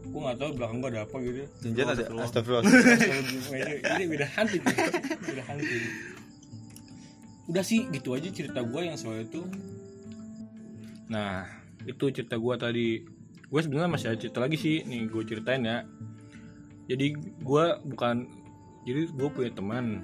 Gue 0.10 0.20
gak 0.26 0.38
tahu 0.42 0.50
di 0.54 0.58
belakang 0.58 0.78
gue 0.82 0.90
ada 0.90 1.02
apa 1.06 1.16
gitu. 1.22 1.38
Janjian 1.62 1.88
ada 1.94 2.04
astagfirullah. 2.26 2.64
Ini 3.94 4.04
beda 4.10 4.28
hantu 4.34 4.58
beda 5.22 5.44
hantu 5.46 5.76
udah 7.46 7.64
sih 7.64 7.86
gitu 7.94 8.18
aja 8.18 8.30
cerita 8.34 8.66
gue 8.66 8.82
yang 8.82 8.98
soal 8.98 9.22
itu 9.22 9.46
nah 11.06 11.46
itu 11.86 12.10
cerita 12.10 12.36
gue 12.42 12.54
tadi 12.58 12.88
gue 13.46 13.60
sebenarnya 13.62 13.92
masih 13.92 14.08
ada 14.14 14.18
cerita 14.18 14.40
lagi 14.42 14.58
sih 14.58 14.82
nih 14.82 15.06
gue 15.06 15.22
ceritain 15.24 15.62
ya 15.62 15.86
jadi 16.90 17.14
gue 17.22 17.66
bukan 17.86 18.26
jadi 18.86 19.02
gue 19.14 19.30
punya 19.30 19.52
teman 19.54 20.02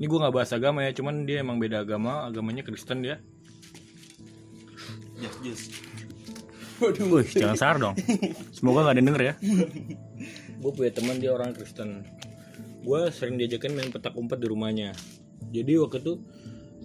ini 0.00 0.06
gue 0.08 0.18
nggak 0.18 0.34
bahas 0.34 0.50
agama 0.50 0.82
ya 0.82 0.90
cuman 0.96 1.28
dia 1.28 1.42
emang 1.42 1.62
beda 1.62 1.86
agama 1.86 2.26
agamanya 2.26 2.66
Kristen 2.66 3.06
dia 3.06 3.22
yes 5.22 5.36
yes 5.46 5.62
Wih, 6.80 7.28
jangan 7.28 7.56
sar 7.60 7.76
dong. 7.76 7.92
Semoga 8.56 8.88
gak 8.88 8.96
ada 8.96 9.00
yang 9.04 9.08
denger 9.12 9.22
ya. 9.22 9.34
gue 10.64 10.72
punya 10.72 10.92
teman 10.96 11.20
dia 11.20 11.28
orang 11.36 11.52
Kristen. 11.52 12.08
Gue 12.80 13.12
sering 13.12 13.36
diajakin 13.36 13.76
main 13.76 13.92
petak 13.92 14.16
umpet 14.16 14.40
di 14.40 14.48
rumahnya. 14.48 14.96
Jadi 15.48 15.72
waktu 15.80 15.98
itu 16.04 16.12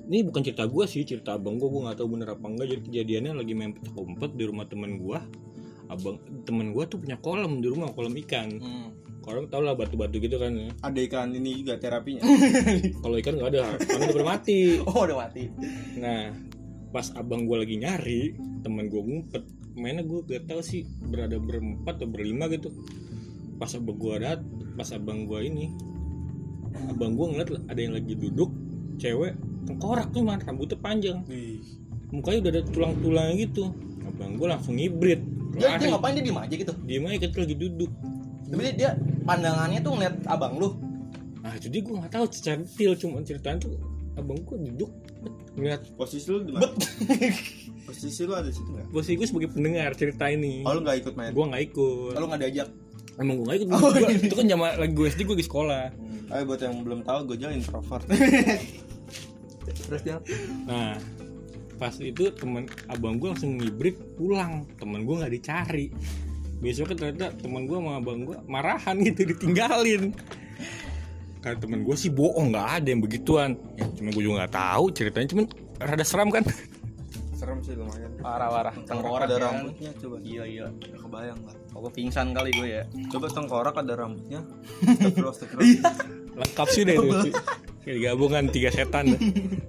ini 0.06 0.22
bukan 0.22 0.42
cerita 0.46 0.70
gue 0.70 0.86
sih, 0.86 1.02
cerita 1.04 1.36
abang 1.36 1.58
gue. 1.58 1.68
Gue 1.68 1.82
nggak 1.86 1.98
tahu 1.98 2.08
bener 2.16 2.30
apa 2.38 2.46
enggak. 2.46 2.68
Jadi 2.72 2.82
kejadiannya 2.90 3.34
lagi 3.36 3.54
main 3.58 3.72
petak 3.74 3.98
umpet 3.98 4.32
di 4.38 4.44
rumah 4.46 4.66
temen 4.70 5.02
gue. 5.02 5.20
Abang 5.86 6.18
temen 6.46 6.74
gue 6.74 6.84
tuh 6.86 6.98
punya 7.02 7.18
kolam 7.18 7.62
di 7.62 7.68
rumah, 7.70 7.90
kolam 7.94 8.14
ikan. 8.26 8.50
Hmm. 8.62 8.90
Kolam 9.26 9.50
tau 9.50 9.66
lah 9.66 9.74
batu-batu 9.74 10.22
gitu 10.22 10.38
kan. 10.38 10.54
ya. 10.54 10.70
ada 10.86 11.00
ikan 11.02 11.34
ini 11.34 11.66
juga 11.66 11.82
terapinya 11.82 12.22
Kalau 13.02 13.18
ikan 13.18 13.34
nggak 13.42 13.50
ada, 13.58 13.74
karena 13.82 14.06
udah 14.14 14.26
mati. 14.26 14.60
oh 14.86 15.02
udah 15.02 15.18
mati 15.18 15.50
Nah, 15.98 16.30
pas 16.94 17.10
abang 17.18 17.50
gue 17.50 17.58
lagi 17.58 17.76
nyari, 17.82 18.22
temen 18.62 18.86
gue 18.86 19.02
ngumpet. 19.02 19.44
Mainnya 19.76 20.06
gue 20.06 20.24
gak 20.24 20.48
tahu 20.48 20.62
sih 20.62 20.86
berada 21.10 21.42
berempat 21.42 22.00
atau 22.00 22.08
berlima 22.08 22.46
gitu. 22.54 22.70
Pas 23.58 23.74
abang 23.74 23.98
gue 23.98 24.16
dat, 24.22 24.46
pas 24.78 24.90
abang 24.94 25.26
gue 25.26 25.40
ini, 25.42 25.74
abang 26.88 27.14
gue 27.14 27.26
ngeliat 27.32 27.50
ada 27.68 27.80
yang 27.80 27.94
lagi 27.94 28.14
duduk, 28.14 28.50
cewek 28.98 29.34
tengkorak 29.66 30.14
tuh 30.14 30.22
man, 30.22 30.38
rambutnya 30.40 30.78
panjang, 30.78 31.18
mukanya 32.10 32.38
udah 32.46 32.52
ada 32.54 32.62
tulang-tulangnya 32.70 33.36
gitu. 33.44 33.74
Abang 34.06 34.38
gue 34.38 34.48
langsung 34.48 34.78
ngibrit, 34.78 35.22
dia, 35.58 35.76
dia 35.76 35.88
ngapain? 35.90 36.14
Dia 36.14 36.24
diem 36.24 36.38
aja 36.38 36.56
gitu? 36.56 36.74
Diem 36.86 37.04
aja 37.06 37.18
kita 37.18 37.38
lagi 37.42 37.56
duduk. 37.58 37.92
tapi 38.46 38.62
dia, 38.62 38.74
dia 38.78 38.90
pandangannya 39.26 39.82
tuh 39.82 39.92
ngeliat 39.98 40.16
abang 40.30 40.54
lu. 40.56 40.78
Nah, 41.42 41.58
jadi 41.58 41.78
gue 41.82 41.94
nggak 41.98 42.14
tahu 42.14 42.26
secara 42.30 42.62
detail, 42.62 42.94
cuma 42.94 43.26
ceritaan 43.26 43.58
tuh 43.58 43.74
abang 44.14 44.38
gue 44.38 44.58
duduk 44.70 44.92
ngeliat. 45.58 45.82
Posisi 45.98 46.30
lu 46.30 46.46
di 46.46 46.54
mana? 46.54 46.70
Posisi 47.86 48.22
lu 48.26 48.34
ada 48.34 48.46
di 48.46 48.54
situ 48.54 48.70
nggak? 48.70 48.94
Posisi 48.94 49.14
gue 49.18 49.28
sebagai 49.28 49.50
pendengar 49.50 49.92
cerita 49.94 50.30
ini. 50.30 50.62
oh 50.62 50.74
lu 50.74 50.86
nggak 50.86 50.98
ikut 51.02 51.14
main? 51.18 51.34
Gue 51.34 51.46
nggak 51.46 51.64
ikut. 51.74 52.14
Kalau 52.14 52.28
nggak 52.30 52.42
diajak? 52.46 52.70
Emang 53.16 53.36
gue 53.42 53.46
nggak 53.46 53.58
ikut. 53.62 53.68
Oh, 53.74 53.80
Gua- 53.90 54.10
iya. 54.12 54.18
itu 54.22 54.36
kan 54.36 54.46
zaman 54.46 54.70
lagi 54.78 54.94
gue 54.94 55.08
SD 55.10 55.22
gue 55.24 55.38
di 55.38 55.46
sekolah 55.46 55.84
Ayo 56.34 56.44
buat 56.50 56.62
yang 56.62 56.82
belum 56.82 57.02
tahu 57.06 57.20
Gojal 57.34 57.54
introvert. 57.54 58.06
Terus 59.86 60.02
dia 60.02 60.18
nah 60.66 60.98
pas 61.76 61.92
itu 62.00 62.32
temen 62.32 62.66
abang 62.88 63.20
gue 63.20 63.30
langsung 63.30 63.60
ngibrit 63.60 63.98
pulang. 64.18 64.66
Temen 64.80 65.06
gue 65.06 65.16
nggak 65.22 65.34
dicari. 65.34 65.88
Besoknya 66.64 66.96
ternyata 66.98 67.28
temen 67.38 67.70
gue 67.70 67.78
sama 67.78 68.02
abang 68.02 68.26
gue 68.26 68.38
marahan 68.50 68.96
gitu 69.06 69.28
ditinggalin. 69.36 70.16
Karena 71.44 71.58
temen 71.62 71.86
gue 71.86 71.94
sih 71.94 72.10
bohong 72.10 72.56
nggak 72.56 72.70
ada 72.82 72.88
yang 72.90 73.02
begituan. 73.06 73.52
Ya, 73.78 73.86
cuma 73.94 74.10
gue 74.10 74.24
juga 74.26 74.36
nggak 74.46 74.56
tahu 74.56 74.86
ceritanya 74.96 75.28
cuman 75.30 75.46
rada 75.78 76.06
seram 76.08 76.30
kan 76.32 76.42
serem 77.36 77.60
sih 77.62 77.76
lumayan. 77.76 78.12
Parah-parah. 78.24 78.76
Tengkorak 78.88 79.28
ada 79.28 79.36
ya. 79.36 79.44
rambutnya 79.52 79.92
coba. 80.00 80.16
Gila 80.24 80.46
gila 80.48 80.70
Nggak 80.72 81.02
kebayang 81.04 81.40
lah 81.44 81.56
oh, 81.76 81.80
gue 81.84 81.92
pingsan 81.92 82.28
kali 82.32 82.50
gue 82.56 82.68
ya. 82.72 82.84
Coba 83.12 83.28
tengkorak 83.28 83.76
ada 83.76 83.94
rambutnya. 84.00 84.42
Astagfirullah 84.88 85.34
astagfirullah 85.36 86.24
lengkap 86.36 86.68
sih 86.68 86.84
deh 86.84 86.96
itu 87.00 87.32
Kayak 87.86 88.00
gabungan 88.02 88.44
tiga 88.50 88.70
setan 88.74 89.14
deh. 89.14 89.22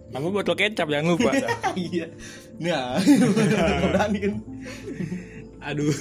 sama 0.08 0.32
botol 0.32 0.56
kecap 0.56 0.88
jangan 0.88 1.14
lupa. 1.14 1.30
Iya. 1.76 2.06
Nah 2.56 2.96
berani 3.92 4.18
kan 4.22 4.34
aduh. 5.66 5.92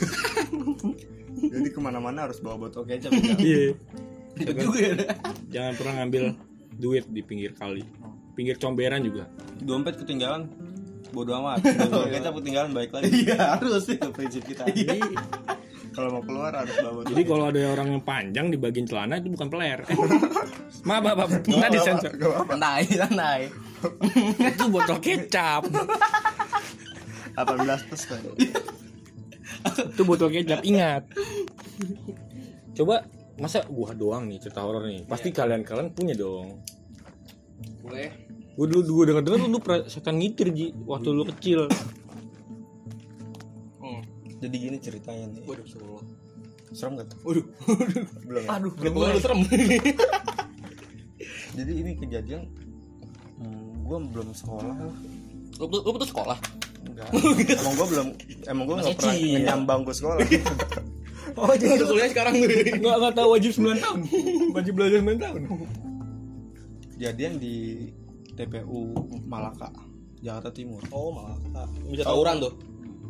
Jadi 1.36 1.70
ke 1.74 1.80
mana-mana 1.82 2.30
harus 2.30 2.40
bawa 2.40 2.70
botol 2.70 2.88
kecap 2.88 3.12
ya. 3.12 3.36
iya. 3.42 3.62
Ribet 4.36 4.56
juga 4.64 4.80
ya. 4.80 4.96
Jangan 5.52 5.74
pernah 5.76 5.94
ngambil 6.04 6.24
duit 6.80 7.06
di 7.12 7.22
pinggir 7.26 7.52
kali. 7.58 7.84
Pinggir 8.36 8.56
comberan 8.62 9.04
juga. 9.04 9.28
Dompet 9.60 10.00
ketinggalan 10.00 10.48
bodo 11.16 11.32
amat. 11.40 11.64
Botol 11.88 12.12
kecap 12.12 12.36
ketinggalan 12.44 12.76
baik 12.76 12.92
lagi. 12.92 13.24
Iya 13.24 13.56
harus 13.56 13.88
itu 13.88 14.08
prinsip 14.12 14.44
kita. 14.44 14.68
Jadi 14.68 15.00
kalau 15.96 16.20
mau 16.20 16.24
keluar 16.28 16.52
harus 16.52 16.76
bawa 16.76 17.08
jadi 17.08 17.24
kalau 17.24 17.48
ada 17.48 17.72
orang 17.72 17.88
yang 17.96 18.04
panjang 18.04 18.52
di 18.52 18.60
bagian 18.60 18.84
celana 18.84 19.24
itu 19.24 19.32
bukan 19.32 19.48
peler. 19.48 19.80
Maaf 20.88 21.02
maaf 21.02 21.32
nggak 21.48 21.72
disensor. 21.72 22.12
santai 22.46 22.86
santai 22.86 23.42
itu 24.38 24.64
botol 24.68 25.00
kecap. 25.00 25.64
18 25.66 27.90
plus 27.90 28.04
kan 28.06 28.22
itu 29.66 30.02
botol 30.04 30.30
kecap 30.30 30.62
ingat. 30.68 31.08
Coba 32.76 33.08
masa 33.40 33.64
gua 33.66 33.96
doang 33.96 34.28
nih 34.28 34.44
cerita 34.44 34.62
horor 34.62 34.86
nih? 34.86 35.08
Pasti 35.08 35.32
kalian 35.32 35.64
kalian 35.64 35.96
punya 35.96 36.14
dong. 36.14 36.60
Boleh 37.82 38.25
gua 38.56 38.66
dulu 38.72 38.82
dulu 38.84 39.02
denger 39.12 39.24
denger 39.24 39.40
lu 39.52 39.60
pernah 39.60 39.82
setan 39.92 40.16
ngitir 40.20 40.48
ji 40.56 40.72
waktu 40.88 41.10
lu 41.12 41.24
kecil. 41.28 41.68
Hmm. 43.80 44.02
jadi 44.40 44.56
gini 44.56 44.78
ceritanya 44.80 45.32
nih. 45.36 45.44
Waduh 45.44 45.68
Allah 45.84 46.04
serem 46.76 47.00
gak 47.00 47.08
tuh 47.08 47.20
waduh. 47.24 47.46
Belum 48.28 48.42
ya? 48.44 48.50
aduh 48.52 48.72
belum 48.76 48.92
belum 49.00 49.20
serem. 49.24 49.40
Jadi 51.56 51.72
ini 51.72 51.92
kejadian 51.96 52.42
hmm, 53.40 53.88
gue 53.88 53.98
belum 54.12 54.36
sekolah. 54.36 54.76
Lah 54.76 54.92
lu, 55.56 55.66
lu, 55.72 55.78
lu 55.88 55.90
putus 55.96 56.12
sekolah? 56.12 56.38
Enggak. 56.84 57.10
Emang 57.64 57.74
gue 57.80 57.88
belum 57.88 58.08
emang 58.46 58.64
gue 58.68 58.76
nggak 58.78 58.98
pernah 59.00 59.16
nyambang 59.16 59.80
gue 59.88 59.96
sekolah. 59.96 60.20
Oh 61.36 61.52
jadi 61.52 61.82
udah 61.82 61.88
kuliah 61.90 62.10
sekarang. 62.16 62.34
tuh 62.38 62.48
nggak 62.80 62.96
nggak 63.02 63.14
tahu 63.18 63.28
wajib 63.36 63.52
9 63.60 63.76
tahun. 63.84 64.00
Wajib 64.56 64.74
belajar 64.78 65.04
9 65.04 65.20
tahun? 65.20 65.42
Kejadian 66.96 67.34
di 67.44 67.56
TPU 68.36 68.94
Malaka 69.26 69.72
Jakarta 70.20 70.52
Timur. 70.52 70.84
Oh 70.92 71.10
malah 71.16 71.40
bisa 71.88 72.04
tawuran 72.04 72.44
tuh? 72.44 72.54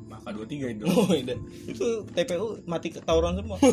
Maka 0.05 0.29
23 0.31 0.77
itu. 0.77 0.83
Oh 0.93 1.09
iya. 1.11 1.35
Itu 1.65 2.05
TPU 2.13 2.61
mati 2.69 2.93
ketawuran 2.93 3.41
semua. 3.41 3.57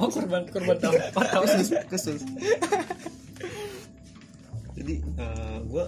Oh 0.00 0.08
korban 0.08 0.48
korban 0.48 0.80
tahu. 0.80 0.96
Khusus 1.44 1.76
khusus 1.92 2.24
jadi 4.80 4.96
gue 5.68 5.84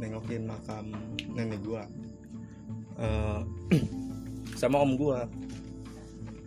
nengokin 0.00 0.48
makam 0.48 0.96
nenek 1.36 1.60
gue 1.60 1.82
sama 4.60 4.80
om 4.80 4.96
gue 4.96 5.18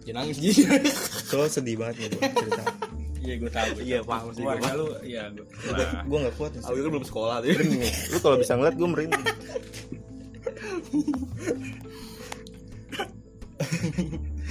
jangan 0.09 0.25
nangis. 0.25 0.41
Gitu 0.41 0.65
so 1.29 1.45
sedih 1.45 1.77
banget 1.77 2.09
nih 2.09 2.17
gua 2.17 2.29
cerita 2.33 2.63
iya 3.21 3.33
gue 3.35 3.49
tahu 3.49 3.69
Iya, 3.79 3.99
paham 4.01 4.27
sih 4.31 4.41
gua. 4.41 4.53
keluarga 4.55 4.71
lu 4.75 4.87
iya 5.01 5.23
gue 5.29 5.45
gue 6.09 6.17
nggak 6.19 6.35
kuat 6.35 6.51
aku 6.57 6.73
kan 6.75 6.91
belum 6.91 7.05
sekolah 7.05 7.35
tuh 7.41 7.49
merinding 7.51 7.81
lu 8.07 8.17
kalau 8.19 8.37
bisa 8.37 8.53
ngeliat 8.53 8.75
gue 8.75 8.87
merinding. 8.87 9.25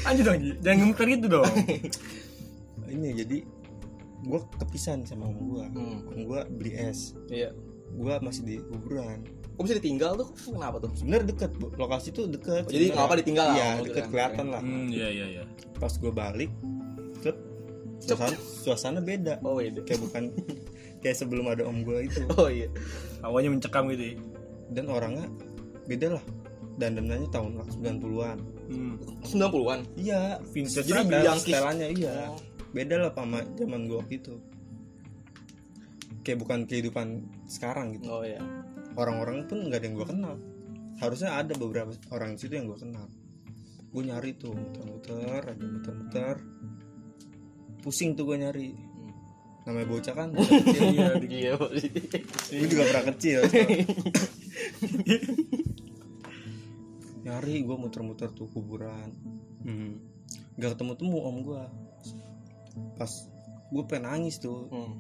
Lanjut 0.01 0.25
dong 0.25 0.39
jangan 0.61 0.79
gemeter 0.81 1.07
gitu 1.09 1.27
dong. 1.31 1.53
Ini 2.91 3.09
jadi 3.17 3.39
gue 4.21 4.41
kepisan 4.59 5.03
sama 5.03 5.27
om 5.27 5.37
gue 5.37 5.65
Hmm. 5.71 5.99
om 6.07 6.21
gue 6.25 6.41
beli 6.51 6.73
es. 6.77 7.15
Iya. 7.29 7.53
Gue 7.91 8.15
masih 8.21 8.43
di 8.45 8.57
kuburan. 8.63 9.27
Kok 9.57 9.63
bisa 9.63 9.77
ditinggal 9.77 10.15
tuh? 10.17 10.29
Kenapa 10.47 10.79
tuh? 10.79 10.91
Sebenarnya 10.95 11.27
deket 11.29 11.51
lokasi 11.75 12.09
tuh 12.11 12.27
deket. 12.27 12.65
Oh, 12.65 12.71
jadi 12.71 12.85
nggak 12.91 13.05
apa 13.05 13.15
ditinggal? 13.19 13.47
Lah, 13.47 13.55
iya 13.55 13.69
gitu 13.75 13.85
deket 13.89 14.05
kelihatan 14.09 14.47
lah. 14.49 14.63
Hmm 14.63 14.89
iya 14.89 15.09
iya 15.11 15.27
iya. 15.29 15.43
Pas 15.77 15.93
gue 15.93 16.11
balik 16.11 16.51
cep, 17.21 17.37
suasana, 18.01 18.37
suasana 18.37 19.01
beda. 19.05 19.39
Oh 19.45 19.61
iya 19.61 19.71
kayak 19.85 20.01
bukan 20.01 20.23
kayak 21.05 21.17
sebelum 21.17 21.47
ada 21.53 21.69
om 21.69 21.85
gue 21.85 22.09
itu. 22.09 22.25
Oh 22.37 22.49
iya. 22.49 22.69
Awalnya 23.21 23.57
mencekam 23.57 23.89
gitu 23.93 24.05
ya? 24.13 24.15
Dan 24.73 24.85
orangnya 24.89 25.27
beda 25.85 26.17
lah. 26.17 26.25
Dandanannya 26.81 27.29
tahun 27.29 27.61
90-an 27.77 28.39
hmm. 28.73 28.95
90-an 29.29 29.81
iya. 30.01 30.41
Vintage 30.49 30.89
Jadi 30.89 31.13
kis- 31.13 31.45
setelannya 31.45 31.89
iya. 31.93 32.33
Beda 32.73 32.95
lah 33.03 33.11
sama 33.13 33.45
zaman 33.59 33.85
gue 33.85 33.99
waktu 34.01 34.15
itu. 34.17 34.35
Kayak 36.25 36.39
bukan 36.41 36.59
kehidupan 36.65 37.07
sekarang 37.51 38.01
gitu. 38.01 38.09
Oh 38.09 38.25
iya. 38.25 38.41
Orang-orang 38.97 39.45
pun 39.45 39.69
nggak 39.69 39.81
ada 39.83 39.87
yang 39.87 39.97
gue 39.97 40.09
kenal. 40.09 40.35
Harusnya 41.01 41.37
ada 41.37 41.53
beberapa 41.57 41.93
orang 42.13 42.37
di 42.37 42.39
situ 42.45 42.55
yang 42.57 42.69
gue 42.69 42.79
kenal. 42.81 43.09
Gue 43.91 44.03
nyari 44.07 44.39
tuh 44.39 44.55
muter-muter 44.55 45.43
aja 45.43 45.65
muter-muter 45.67 46.37
pusing 47.81 48.15
tuh 48.15 48.29
gue 48.29 48.37
nyari. 48.41 48.71
Namanya 49.65 49.87
bocah 49.89 50.15
kan? 50.17 50.29
Iya 50.91 51.21
iya 51.29 51.53
gue 51.57 52.67
juga 52.67 52.83
pernah 52.91 53.05
kecil 53.15 53.41
nyari 57.21 57.63
gue 57.63 57.77
muter-muter 57.77 58.33
tuh 58.33 58.49
kuburan. 58.51 59.13
Hmm. 59.61 60.01
nggak 60.57 60.77
ketemu 60.77 60.93
temu 60.97 61.19
om 61.25 61.37
gue 61.45 61.63
pas 62.97 63.13
gue 63.71 63.83
pengen 63.87 64.05
nangis 64.09 64.41
tuh. 64.41 64.67
Hmm. 64.73 64.99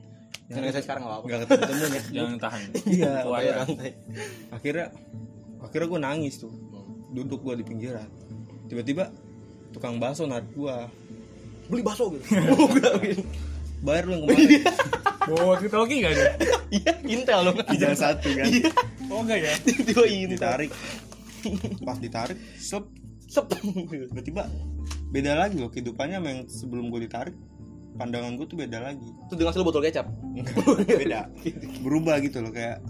nyari. 0.49 0.69
Jangan 0.69 0.73
saya 0.73 0.85
sekarang 0.85 1.03
nggak 1.03 1.13
apa-apa. 1.13 1.27
Nggak 1.27 1.41
ketemu 1.41 1.65
temu 1.65 1.85
nih. 1.85 2.03
Jangan 2.17 2.37
tahan 2.39 2.61
iya. 2.87 3.13
Ya. 3.25 3.55
santai. 3.65 3.93
akhirnya 4.53 4.87
akhirnya 5.65 5.87
gue 5.89 6.01
nangis 6.01 6.35
tuh. 6.39 6.53
Duduk 7.11 7.41
gue 7.43 7.55
di 7.59 7.65
pinggiran. 7.67 8.09
Tiba-tiba 8.71 9.11
tukang 9.75 9.99
bakso 9.99 10.29
narik 10.29 10.53
gue 10.55 10.77
beli 11.71 11.83
bakso 11.87 12.11
gitu. 12.11 12.25
Oh 12.59 12.67
enggak 12.67 12.93
gitu. 13.07 13.23
bayar 13.81 14.05
lu 14.05 14.12
yang 14.12 14.23
kemarin. 14.29 14.62
Oh 15.31 15.55
kita 15.57 15.77
lagi 15.79 15.95
nggak 16.03 16.12
ada? 16.12 16.27
Iya 16.77 16.93
intel 17.07 17.41
dong. 17.50 17.57
Jangan 17.67 17.99
satu 17.99 18.29
kan. 18.31 18.47
Oh 19.11 19.23
enggak 19.23 19.39
ya? 19.43 19.55
Tiba 19.62 20.05
intel. 20.07 20.37
Ditarik. 20.37 20.71
Pas 21.87 21.97
ditarik 21.97 22.39
sep 22.59 22.85
sep 23.31 23.47
tiba-tiba 24.11 24.45
beda 25.11 25.33
lagi 25.35 25.59
loh 25.59 25.71
kehidupannya 25.71 26.19
sama 26.21 26.29
yang 26.35 26.41
sebelum 26.50 26.91
gue 26.91 27.07
ditarik. 27.07 27.37
Pandangan 27.99 28.33
gue 28.39 28.47
tuh 28.49 28.57
beda 28.57 28.79
lagi. 28.81 29.09
Itu 29.29 29.35
dengan 29.37 29.53
lu 29.55 29.65
botol 29.67 29.85
kecap? 29.85 30.07
Beda. 30.89 31.29
Berubah 31.85 32.17
gitu 32.25 32.41
loh 32.41 32.53
kayak 32.55 32.81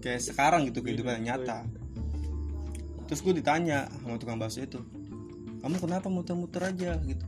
kayak 0.00 0.20
sekarang 0.22 0.68
gitu 0.68 0.80
kehidupan 0.84 1.20
yang 1.22 1.36
nyata. 1.36 1.66
Terus 3.08 3.20
gue 3.26 3.34
ditanya 3.42 3.90
sama 4.00 4.16
tukang 4.22 4.38
bakso 4.38 4.62
itu 4.62 4.78
kamu 5.60 5.76
kenapa 5.76 6.06
muter-muter 6.08 6.62
aja? 6.72 6.96
Gitu 7.04 7.24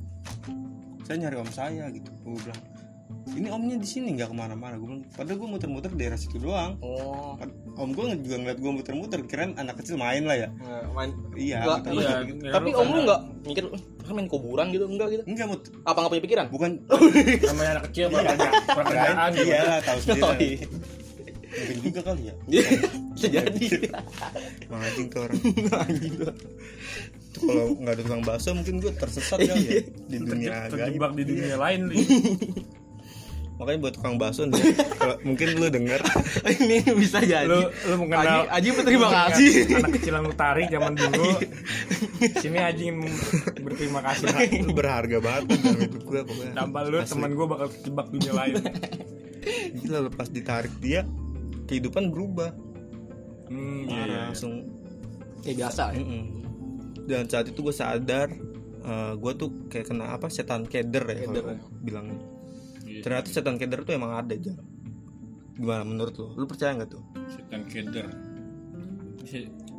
saya 1.02 1.16
nyari 1.28 1.36
om 1.36 1.50
saya 1.50 1.84
gitu 1.92 2.10
gue 2.24 2.38
bilang 2.40 2.60
ini 3.32 3.48
omnya 3.48 3.76
di 3.80 3.88
sini 3.88 4.12
nggak 4.18 4.28
ke 4.28 4.36
mana-mana. 4.36 4.76
Gue 4.76 4.88
bilang 4.92 5.04
padahal 5.14 5.38
gue 5.40 5.48
muter-muter 5.48 5.90
di 5.94 5.98
daerah 6.04 6.18
situ 6.20 6.36
doang. 6.36 6.76
Oh. 6.84 7.38
Om 7.78 7.90
gue 7.96 8.04
juga 8.20 8.36
ngeliat 8.44 8.58
gue 8.60 8.72
muter-muter 8.72 9.18
kirain 9.24 9.56
anak 9.56 9.80
kecil 9.80 9.96
main 9.96 10.26
lah 10.28 10.36
ya. 10.36 10.48
Nah, 10.60 10.84
main. 10.92 11.10
Iya 11.32 11.64
muter-muter 11.64 12.12
iya 12.12 12.28
gitu. 12.28 12.40
tapi 12.52 12.68
om 12.76 12.88
lu 12.92 13.00
nggak 13.08 13.20
mikir 13.48 13.64
kan 14.04 14.12
main 14.12 14.28
kuburan 14.28 14.66
gitu? 14.74 14.84
Enggak 14.84 15.08
gitu. 15.16 15.22
Enggak 15.24 15.46
mut 15.48 15.62
apa 15.86 15.96
nggak 15.96 16.12
punya 16.12 16.24
pikiran? 16.28 16.46
bukan. 16.52 16.70
Namanya 17.48 17.70
anak 17.78 17.84
kecil 17.88 18.06
pekerja 18.12 18.48
pekerjaan 18.68 19.30
gitu 19.32 19.48
iya 19.48 19.60
lah 19.64 19.78
tahu 19.88 19.98
sendiri. 20.02 20.24
oh, 20.26 20.34
iya. 20.36 20.58
mungkin 21.52 21.78
juga 21.84 22.00
kali 22.04 22.22
ya. 22.28 22.34
Bisa 23.16 23.28
jadi. 23.28 23.64
Anjing 24.72 25.08
tuh 25.08 25.20
orang 25.24 25.38
Tuh 25.40 26.32
kalau 27.34 27.74
nggak 27.74 27.92
ada 27.94 28.02
tukang 28.02 28.22
bakso 28.22 28.52
mungkin 28.52 28.74
gue 28.78 28.92
tersesat 28.92 29.38
kali 29.40 29.64
ya 29.64 29.80
di 30.06 30.16
dunia 30.18 30.50
terjebak 30.68 31.12
di 31.14 31.24
dunia 31.24 31.56
lain 31.56 31.80
nih. 31.88 32.04
Makanya 33.52 33.78
buat 33.78 33.94
tukang 33.94 34.16
bakso 34.18 34.42
nih 34.44 34.74
kalau 34.98 35.16
mungkin 35.22 35.46
lu 35.54 35.68
denger. 35.70 36.00
Ini 36.58 36.76
bisa 36.92 37.22
jadi. 37.22 37.46
Lu 37.46 37.60
lu 37.70 37.94
mengenal 38.00 38.50
Aji, 38.50 38.50
Aji 38.50 38.68
berterima 38.74 39.08
kasih. 39.08 39.50
anak 39.78 39.90
kecil 39.96 40.12
yang 40.12 40.26
tarik 40.34 40.66
zaman 40.66 40.92
dulu. 40.98 41.30
Sini 42.36 42.58
Aji 42.58 42.82
ingin 42.90 43.12
berterima 43.62 44.00
kasih. 44.02 44.26
Lu 44.60 44.74
berharga 44.74 45.18
banget 45.22 45.42
dalam 45.62 45.78
hidup 45.78 46.02
gue 46.02 46.20
pokoknya. 46.26 46.54
Tambah 46.58 46.80
lu 46.84 46.96
Asli. 46.98 47.10
teman 47.14 47.30
gue 47.32 47.46
bakal 47.46 47.66
terjebak 47.70 48.06
dunia 48.10 48.32
lain. 48.34 48.54
Gila 49.78 49.98
lepas 50.10 50.26
ditarik 50.28 50.74
dia 50.82 51.06
kehidupan 51.64 52.10
berubah. 52.10 52.50
Hmm, 53.46 53.84
iya, 53.84 53.94
Parah, 53.94 54.06
iya. 54.08 54.20
langsung. 54.26 54.52
Kayak 55.42 55.56
biasa. 55.60 55.82
Ya 55.92 56.02
Mm-mm. 56.02 56.22
Dan 57.04 57.26
saat 57.26 57.46
itu 57.46 57.60
gue 57.60 57.72
sadar 57.72 58.28
eh, 58.82 59.12
gue 59.14 59.32
tuh 59.34 59.48
kayak 59.66 59.86
kena 59.88 60.14
apa 60.14 60.26
setan 60.26 60.64
keder 60.64 61.04
ya 61.04 61.16
Keder, 61.24 61.42
kalau 61.42 61.54
ya. 61.54 61.60
bilangnya 61.80 62.18
Iya. 62.82 63.00
ternyata 63.00 63.28
setan 63.28 63.56
keder 63.56 63.82
tuh 63.82 63.94
emang 63.94 64.12
ada 64.12 64.34
aja 64.34 64.52
gimana 65.52 65.84
menurut 65.84 66.12
lu 66.16 66.26
lu 66.34 66.44
percaya 66.44 66.72
nggak 66.74 66.90
tuh? 66.90 67.02
Setan 67.28 67.68
keder. 67.68 68.08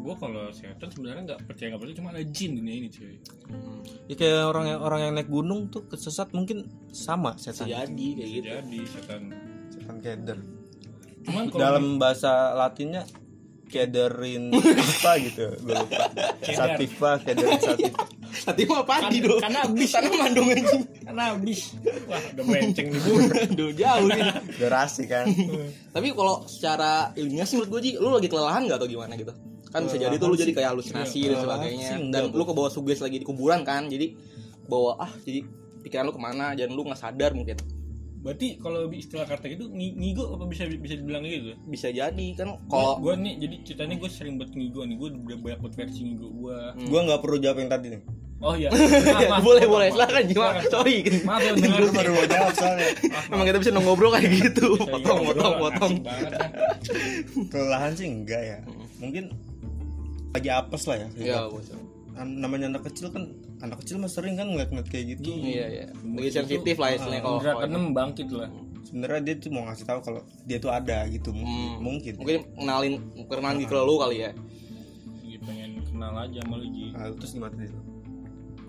Gue 0.04 0.16
kalau 0.20 0.52
setan 0.52 0.88
sebenarnya 0.88 1.22
nggak 1.34 1.40
percaya 1.48 1.68
nggak 1.74 1.82
percaya. 1.82 1.98
Cuma 1.98 2.10
ada 2.12 2.24
jin 2.24 2.52
dunia 2.60 2.76
ini 2.78 2.90
cuy. 2.92 3.16
Ya 4.06 4.16
kayak 4.16 4.44
orang 4.52 4.66
yang 4.70 4.80
orang 4.84 5.00
yang 5.02 5.14
naik 5.16 5.30
gunung 5.32 5.72
tuh 5.72 5.88
kesesat 5.88 6.30
mungkin 6.32 6.68
sama 6.92 7.40
setan. 7.40 7.68
Jadi 7.72 8.08
kayak 8.20 8.30
gitu. 8.30 8.48
jadi 8.54 8.80
setan. 8.86 9.22
Setan 9.72 9.96
keder. 10.00 10.40
Cuman 11.24 11.44
kalau 11.50 11.60
dalam 11.60 11.86
bahasa 11.98 12.52
latinnya 12.54 13.08
kederin 13.74 14.54
apa 14.54 15.12
gitu 15.20 15.50
gue 15.58 15.74
lupa 15.74 16.06
Keder. 16.38 16.56
sativa 16.56 17.10
kederin 17.20 17.58
sativa 17.58 18.02
Tadi 18.34 18.66
mah 18.66 18.82
padi 18.82 19.18
Kan- 19.18 19.30
dong. 19.30 19.40
karena 19.40 19.60
habis. 19.62 19.88
Sana 19.88 20.10
mandung 20.10 20.50
anjing. 20.50 20.82
karena 21.00 21.24
habis 21.32 21.60
wah 22.04 22.18
udah 22.18 22.44
melenceng 22.50 22.88
nih 22.90 23.00
bu 23.00 23.12
Aduh 23.30 23.72
jauh 23.72 24.08
nih. 24.08 24.24
durasi 24.58 25.04
kan 25.06 25.26
Tapi 25.90 26.08
kalau 26.12 26.42
secara 26.44 26.92
ilmiah 27.14 27.46
sih 27.46 27.56
menurut 27.56 27.70
gue 27.72 27.82
Ji, 27.84 27.92
lu 27.96 28.10
lagi 28.10 28.26
kelelahan 28.26 28.66
gak 28.66 28.78
atau 28.78 28.88
gimana 28.88 29.14
gitu? 29.14 29.30
Kan 29.70 29.86
bisa 29.86 29.98
jadi 29.98 30.16
tuh 30.16 30.28
lu 30.28 30.36
jadi 30.36 30.50
kayak 30.52 30.70
halusinasi 30.72 31.20
dan 31.24 31.30
Kelelahan 31.36 31.46
sebagainya. 31.62 31.90
sih 31.92 32.10
Dan 32.10 32.24
lu 32.32 32.44
ke 32.44 32.54
bawah 32.54 32.70
suges 32.70 33.00
lagi 33.00 33.18
di 33.18 33.24
kuburan 33.24 33.62
kan, 33.62 33.86
jadi 33.86 34.18
bawa 34.64 34.98
ah 35.00 35.12
jadi 35.20 35.46
pikiran 35.82 36.04
lu 36.04 36.14
ke 36.14 36.22
mana 36.24 36.46
dan 36.54 36.70
lu 36.70 36.82
nggak 36.82 36.98
sadar 36.98 37.32
mungkin 37.32 37.54
berarti 38.24 38.56
kalau 38.56 38.88
istilah 38.88 39.24
kata 39.24 39.46
itu 39.48 39.68
ngi- 39.68 39.94
ngigo 39.94 40.32
apa 40.32 40.48
bisa 40.48 40.64
bisa 40.66 40.96
dibilang 40.96 41.22
gitu? 41.22 41.60
Bisa 41.66 41.92
jadi 41.92 42.28
kan 42.34 42.56
kalau 42.66 42.96
gue 42.98 43.14
nih 43.14 43.34
jadi 43.38 43.56
ceritanya 43.64 43.96
gue 43.98 44.10
sering 44.10 44.36
buat 44.36 44.50
ngigo 44.50 44.82
nih 44.82 44.96
gue 44.96 45.08
udah 45.14 45.38
banyak 45.38 45.60
buat 45.60 45.74
versi 45.74 46.02
ngigo 46.02 46.28
gue 46.34 46.58
gue 46.82 47.00
nggak 47.04 47.20
perlu 47.20 47.38
jawab 47.38 47.58
yang 47.58 47.70
tadi 47.70 47.88
nih. 47.92 48.02
Oh 48.40 48.56
iya. 48.56 48.68
Maaf, 48.76 49.24
maaf, 49.30 49.40
boleh 49.40 49.64
maaf, 49.64 49.72
boleh 49.72 49.88
silakan 49.90 50.24
gimana? 50.26 50.60
Silakan. 50.60 50.68
sorry. 50.70 50.96
Maaf 51.22 51.40
ya 51.40 51.52
dengar 51.54 51.80
baru 51.90 52.12
mau 52.12 52.26
jawab 52.26 52.54
soalnya. 52.54 52.88
Emang 53.32 53.46
kita 53.46 53.58
bisa 53.60 53.70
ngobrol 53.74 54.12
kayak 54.12 54.30
gitu. 54.36 54.66
Bisa 54.74 54.92
potong 54.92 55.20
potong 55.24 55.54
potong. 55.62 55.94
banget 56.00 56.32
kan. 56.34 56.50
kelelahan 57.48 57.92
sih 57.96 58.04
enggak 58.06 58.42
ya. 58.44 58.58
Mungkin 59.00 59.32
lagi 60.32 60.50
apes 60.50 60.84
lah 60.86 60.98
ya. 60.98 61.08
Ya 61.16 61.40
bos 61.48 61.72
An- 61.72 61.88
namanya 62.22 62.70
anak 62.78 62.84
kecil 62.92 63.10
kan 63.10 63.34
anak 63.66 63.82
kecil 63.82 63.98
mah 63.98 64.12
sering 64.12 64.38
kan 64.38 64.48
ngeliat-ngeliat 64.50 64.88
kayak 64.90 65.18
gitu. 65.18 65.34
Iya 65.34 65.66
iya. 65.70 65.86
Lebih 66.06 66.32
sensitif 66.32 66.76
lah 66.78 66.90
istilahnya 66.94 67.22
kalau 67.26 67.38
Indra 67.42 67.54
keenam 67.58 67.86
bangkit 67.92 68.28
lah. 68.30 68.50
Sebenarnya 68.84 69.22
dia 69.26 69.36
tuh 69.42 69.50
mau 69.50 69.64
ngasih 69.66 69.86
tahu 69.90 70.00
kalau 70.06 70.22
dia 70.46 70.58
tuh 70.62 70.70
ada 70.70 71.08
gitu 71.10 71.34
mungkin 71.34 71.50
Hmm. 71.50 71.82
mungkin. 71.82 72.14
Mungkin 72.20 72.38
kenalin 72.60 72.94
kenalin 73.26 73.58
di 73.58 73.66
ke 73.66 73.76
lu 73.80 73.96
kali 73.98 74.18
ya. 74.22 74.32
Lagi 74.34 75.38
pengen 75.42 75.72
kenal 75.88 76.14
aja 76.14 76.40
sama 76.46 76.56
lu 76.62 76.68
Nah, 76.94 77.10
terus 77.18 77.32
gimana 77.34 77.54
tadi 77.58 77.93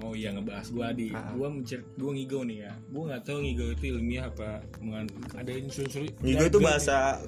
oh 0.05 0.13
iya 0.13 0.29
ngebahas 0.31 0.69
gue 0.69 0.89
di 0.95 1.09
Ah. 1.11 1.33
gue 1.33 1.49
mencer 1.51 1.81
gue 1.91 2.11
ngigo 2.13 2.41
nih 2.43 2.59
ya. 2.61 2.73
Gue 2.87 3.03
nggak 3.07 3.23
tahu 3.23 3.39
ngigo 3.41 3.67
itu 3.71 3.85
ilmiah 3.91 4.25
apa 4.27 4.49
mengan- 4.79 5.09
ada 5.33 5.51
unsur-unsur 5.51 6.05
Ngigo 6.21 6.45
itu 6.45 6.59
bahasa 6.61 7.19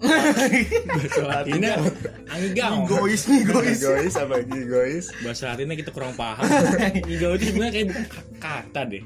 bahasa 0.00 1.22
Latinnya 1.22 1.72
angigau 2.26 2.86
egois. 2.86 3.22
egois 3.28 4.14
apa? 4.14 4.34
Egois 4.42 5.06
bahasa 5.20 5.52
Latinnya 5.52 5.76
kita 5.76 5.90
kurang 5.90 6.14
paham. 6.14 6.42
Ngigo 7.06 7.36
itu 7.36 7.44
sebenarnya 7.46 7.72
kayak 7.74 7.88
kata 8.38 8.80
deh 8.88 9.04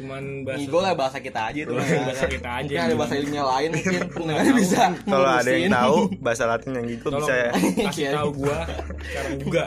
cuman 0.00 0.22
bahasa 0.42 0.58
Ngigo 0.58 0.78
lah 0.80 0.92
bahasa 0.92 1.18
kita 1.20 1.40
aja 1.46 1.60
itu. 1.60 1.72
bahasa 1.76 2.24
kita 2.26 2.48
aja 2.50 2.64
Mungkin 2.64 2.80
ada 2.80 2.94
bahasa 2.96 3.14
ilmiah 3.14 3.46
lain 3.46 3.68
mungkin 3.70 3.92
pendengar 4.08 4.44
bisa. 4.56 4.82
kalau 5.04 5.28
ada 5.30 5.50
yang 5.50 5.68
tahu 5.70 5.96
bahasa 6.18 6.44
Latin 6.46 6.70
yang 6.72 6.86
gitu 6.88 7.06
bisa 7.12 7.32
ya 7.34 7.48
kasih 7.52 8.00
Iya. 8.00 8.10
tahu 8.16 8.30
gua 8.34 8.58
sekarang 8.98 9.34
juga. 9.38 9.64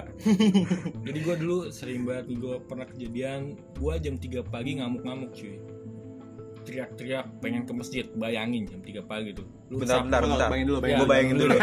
Jadi 1.06 1.20
gua 1.22 1.36
dulu 1.36 1.58
sering 1.70 2.02
banget 2.02 2.26
gua 2.36 2.56
pernah 2.60 2.86
kejadian 2.86 3.40
gua 3.76 3.94
jam 3.96 4.16
3 4.16 4.26
pagi 4.44 4.72
ngamuk-ngamuk 4.76 5.32
cuy. 5.32 5.62
Teriak-teriak 6.64 7.28
pengen 7.38 7.68
ke 7.68 7.74
masjid, 7.74 8.06
bayangin 8.10 8.64
jam 8.66 8.80
3 8.80 9.04
pagi 9.04 9.36
tuh. 9.36 9.44
Lu 9.68 9.78
bentar 9.78 10.00
bentar 10.02 10.24
bentar 10.24 10.48
bayangin 10.48 10.66
dulu, 10.66 10.80
bayangin 10.80 10.98
gue 10.98 11.08
bayangin 11.08 11.36
dulu 11.38 11.58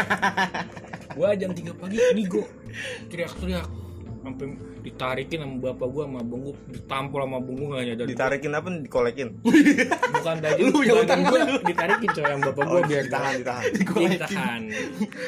Gua 1.17 1.29
jam 1.33 1.51
3 1.51 1.73
pagi 1.75 1.97
gua 2.23 2.47
teriak-teriak 3.09 3.65
sampai 4.21 4.45
ditarikin 4.85 5.39
sama 5.41 5.55
bapak 5.59 5.87
gua 5.89 6.03
sama 6.05 6.19
abang 6.21 6.41
gua. 6.45 6.55
Ditampol 6.69 7.19
sama 7.25 7.35
abang 7.41 7.55
gua 7.57 7.67
nggak 7.73 7.83
nyadar. 7.89 8.05
Ditarikin 8.07 8.51
apa? 8.53 8.67
Dikolekin? 8.85 9.29
bukan 10.13 10.35
tadi 10.39 10.61
Lu 10.61 10.71
punya 10.71 10.93
utang 11.01 11.21
gua. 11.25 11.41
ditarikin 11.65 12.09
coy 12.13 12.25
sama 12.25 12.41
bapak 12.53 12.65
gua 12.69 12.81
biar 12.85 13.03
ditahan, 13.09 13.33
ditahan. 13.41 13.63
Ditahan. 14.15 14.61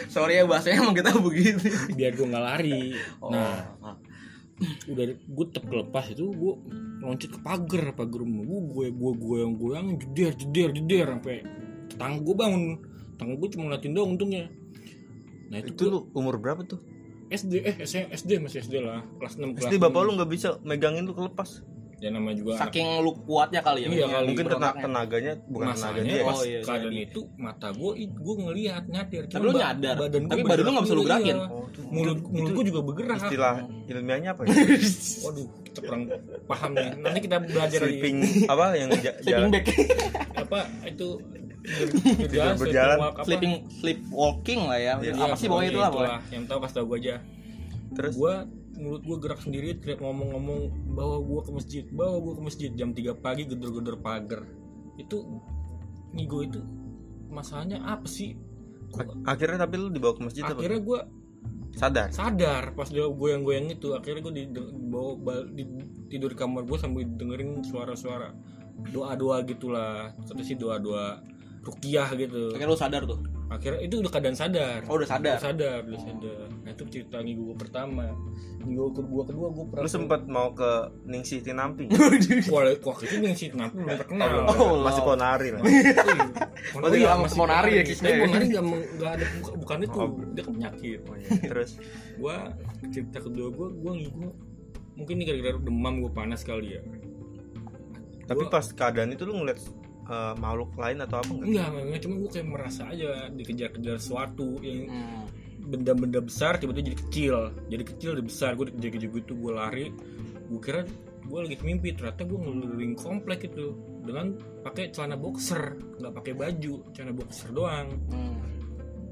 Sorry 0.08 0.34
ya 0.40 0.44
bahasanya 0.46 0.86
emang 0.86 0.96
kita 0.96 1.12
begitu. 1.18 1.68
Biar 1.98 2.12
gua 2.14 2.28
nggak 2.30 2.46
lari. 2.46 2.82
Oh. 3.20 3.30
nah 3.34 3.66
udah 4.64 5.06
gue 5.18 5.46
tep 5.50 5.66
lepas 5.66 6.06
itu 6.14 6.30
gue 6.30 6.54
loncat 7.04 7.36
ke 7.36 7.40
pagar 7.42 7.90
pagar 7.98 8.22
rumah 8.22 8.46
gue 8.48 8.62
gue 8.64 8.88
gue 8.96 9.12
goyang 9.18 9.54
goyang 9.60 9.88
jeder 10.00 10.32
jeder 10.38 10.70
jeder 10.72 11.06
sampai 11.18 11.44
tangga 11.98 12.22
gue 12.22 12.36
bangun. 12.38 12.64
Tangga 13.18 13.34
gue 13.38 13.50
cuma 13.54 13.70
ngeliatin 13.70 13.94
doang 13.94 14.16
untungnya. 14.18 14.50
Nah 15.50 15.58
itu, 15.62 15.70
Itu 15.74 15.84
lu 15.90 16.00
umur 16.18 16.42
berapa 16.42 16.66
tuh? 16.66 16.80
SD 17.34 17.54
eh 17.60 17.76
SD, 17.80 17.96
SD 18.12 18.30
masih 18.40 18.60
SD 18.62 18.76
lah 18.80 19.02
kelas 19.16 19.34
6 19.36 19.52
kelas 19.52 19.64
Pasti 19.64 19.78
bapak 19.78 20.00
6. 20.00 20.06
lu 20.06 20.12
nggak 20.16 20.30
bisa 20.32 20.50
megangin 20.62 21.04
lu 21.04 21.14
kelepas. 21.14 21.50
ya 21.96 22.12
nama 22.12 22.30
juga 22.32 22.52
anak- 22.54 22.68
saking 22.68 23.00
lu 23.00 23.16
kuatnya 23.18 23.62
kali 23.62 23.80
ya 23.80 23.88
Iya, 23.88 24.06
kali. 24.12 24.28
Mungkin 24.28 24.46
tena- 24.50 24.76
tenaganya 24.76 25.34
bukan 25.42 25.66
tenaga 25.66 25.72
masalahnya 25.72 26.04
dia. 26.14 26.20
pas 26.22 26.36
Oh, 26.36 26.44
iya, 26.44 26.60
keadaan 26.60 26.84
jadi. 26.92 26.98
itu 27.02 27.22
mata 27.38 27.68
gue 27.72 27.92
gue 28.04 28.36
ngelihat 28.38 28.84
nyatir 28.86 29.22
Tapi 29.26 29.40
lu 29.42 29.52
nyadar. 29.56 29.96
badan 29.98 30.22
gua 30.22 30.30
Tapi 30.30 30.42
badan 30.44 30.62
lu 30.62 30.72
nggak 30.74 30.84
bisa 30.84 30.94
lu 30.94 31.04
gerakin. 31.06 31.32
iya. 31.34 31.48
Oh, 31.48 31.64
mulut 31.90 32.20
mulut 32.28 32.52
gue 32.52 32.66
juga 32.68 32.80
bergerak 32.84 33.18
Istilah 33.22 33.56
ilmiahnya 33.90 34.30
apa 34.30 34.42
ya? 34.42 34.52
waduh 35.24 35.48
kita 35.64 35.80
kurang 35.82 36.02
paham 36.44 36.72
nih 36.76 36.90
nanti 37.00 37.20
kita 37.22 37.38
belajar 37.40 37.80
di 37.80 37.88
Sleeping 37.88 38.18
apa 38.46 38.66
yang 38.76 38.90
sleeping 38.92 39.48
bag 39.50 39.66
apa 40.36 40.60
itu 40.84 41.08
Tidur 41.64 42.60
berjalan. 42.60 42.98
walk, 43.00 43.16
apa? 43.16 43.24
sleeping 43.24 43.54
sleep 43.72 44.00
walking 44.12 44.62
lah 44.68 44.76
ya. 44.78 44.94
Iya, 45.00 45.14
apa 45.18 45.36
sih 45.36 45.48
pokoknya 45.48 45.70
itu 45.70 45.80
lah 45.80 45.90
pokoknya. 45.90 46.20
Yang 46.30 46.44
tahu 46.46 46.60
kasih 46.60 46.76
tau 46.76 46.86
gue 46.86 46.98
aja. 47.00 47.16
Terus? 47.94 48.14
Gue 48.14 48.34
mulut 48.74 49.02
gue 49.02 49.18
gerak 49.18 49.40
sendiri 49.40 49.70
teriak 49.78 50.02
ngomong-ngomong 50.02 50.60
bawa 50.92 51.18
gue 51.22 51.42
ke 51.42 51.52
masjid 51.52 51.84
bawa 51.88 52.16
gue 52.20 52.34
ke 52.36 52.42
masjid. 52.44 52.70
Jam 52.74 52.92
3 52.92 53.16
pagi 53.16 53.44
gedor-gedor 53.46 53.96
pagar. 53.98 54.44
Itu 54.96 55.40
nih 56.12 56.26
gue 56.28 56.42
itu 56.46 56.60
masalahnya 57.30 57.80
apa 57.82 58.06
sih? 58.06 58.36
Gua- 58.92 59.18
akhirnya 59.26 59.58
tapi 59.58 59.76
lu 59.78 59.90
dibawa 59.90 60.14
ke 60.14 60.22
masjid 60.22 60.44
akhirnya 60.44 60.78
gue 60.80 61.02
Sadar. 61.74 62.14
sadar 62.14 62.78
pas 62.78 62.86
dia 62.86 63.02
goyang-goyang 63.02 63.66
itu 63.68 63.98
akhirnya 63.98 64.22
gue 64.22 64.34
dibawa 64.46 65.18
ba- 65.18 65.50
di- 65.50 65.66
tidur 66.06 66.30
di 66.30 66.38
kamar 66.38 66.70
gue 66.70 66.78
sambil 66.78 67.02
dengerin 67.10 67.66
suara-suara 67.66 68.30
doa-doa 68.94 69.42
gitulah. 69.42 70.14
Kata 70.22 70.44
sih 70.44 70.54
doa-doa 70.54 71.33
rukiah 71.64 72.12
gitu. 72.14 72.52
Akhirnya 72.52 72.70
lu 72.70 72.78
sadar 72.78 73.02
tuh? 73.04 73.20
Akhirnya 73.48 73.80
itu 73.82 73.96
udah 73.98 74.12
keadaan 74.12 74.34
sadar. 74.34 74.84
Oh 74.86 74.96
udah 74.96 75.08
sadar? 75.08 75.34
Udah 75.34 75.42
sadar 75.42 75.80
udah 75.84 76.02
sadar. 76.02 76.46
Nah 76.60 76.72
itu 76.72 76.84
cerita 76.90 77.18
minggu 77.20 77.42
gue 77.46 77.58
pertama. 77.58 78.06
Minggu 78.60 78.92
kedua 78.92 79.22
kedua 79.24 79.48
gue 79.50 79.66
pernah 79.68 79.84
Lu 79.84 79.90
sempat 79.90 80.22
mau 80.26 80.52
ke 80.52 80.72
Ningsih 81.06 81.40
Tinampi. 81.40 81.88
wah 82.50 82.64
wah 82.86 82.98
itu 83.00 83.16
si 83.34 83.46
kenapa 83.48 83.74
belum 83.74 83.96
terkenal. 83.96 84.28
Oh, 84.50 84.82
masih 84.82 85.00
Allah. 85.00 85.04
Ponari 85.06 85.50
lah. 85.50 85.62
Oh, 86.74 86.90
iya, 86.90 87.14
masih 87.14 87.38
mau 87.38 87.46
nari 87.46 87.72
ya, 87.74 87.84
Tapi 87.86 88.08
ya. 88.10 88.16
mau 88.18 88.28
nari 88.30 88.46
nggak 88.50 88.66
meng- 88.66 88.90
nggak 88.98 89.12
ada 89.14 89.26
buka- 89.38 89.56
bukan 89.58 89.78
itu. 89.80 89.98
Oh. 89.98 90.10
dia 90.32 90.42
kan 90.42 90.54
penyakit. 90.54 91.00
Oh, 91.06 91.16
iya. 91.16 91.30
Terus? 91.44 91.70
Gua 92.16 92.36
cerita 92.90 93.18
kedua 93.20 93.48
gua 93.50 93.68
gua 93.70 93.92
ngigo 93.94 94.32
mungkin 94.94 95.14
ini 95.16 95.24
gara-gara 95.24 95.58
demam 95.58 95.94
gua 96.00 96.12
panas 96.14 96.42
kali 96.42 96.76
ya. 96.76 96.82
Tapi 98.24 98.42
Gua- 98.42 98.52
pas 98.52 98.66
keadaan 98.66 99.12
itu 99.12 99.24
lu 99.24 99.36
ngeliat 99.36 99.60
eh, 100.04 100.34
makhluk 100.36 100.72
lain 100.76 101.00
atau 101.02 101.18
apa 101.20 101.32
enggak? 101.32 101.48
enggak 101.48 101.68
enggak 101.84 102.02
cuma 102.04 102.16
gua 102.20 102.30
kayak 102.30 102.48
merasa 102.48 102.82
aja 102.90 103.10
dikejar-kejar 103.32 103.96
sesuatu 103.98 104.60
yang 104.60 104.90
Hmm. 104.90 105.26
benda-benda 105.64 106.20
besar 106.20 106.60
tiba-tiba 106.60 106.92
jadi 106.92 106.98
kecil. 107.08 107.36
Jadi 107.72 107.84
kecil 107.88 108.10
jadi 108.20 108.26
besar. 108.28 108.50
Gue 108.60 108.68
dikejar-kejar 108.68 109.10
gitu 109.16 109.34
gue 109.40 109.52
lari. 109.56 109.88
Gue 110.52 110.60
kira 110.60 110.84
gue 111.24 111.40
lagi 111.40 111.56
mimpi 111.64 111.96
ternyata 111.96 112.28
gue 112.28 112.36
ngeliling 112.36 113.00
komplek 113.00 113.48
itu 113.48 113.72
dengan 114.04 114.36
pakai 114.60 114.92
celana 114.92 115.16
boxer. 115.16 115.80
Nggak 116.04 116.14
pakai 116.20 116.34
baju 116.36 116.74
celana 116.92 117.14
boxer 117.16 117.50
doang. 117.56 117.88
Hmm. 118.12 118.36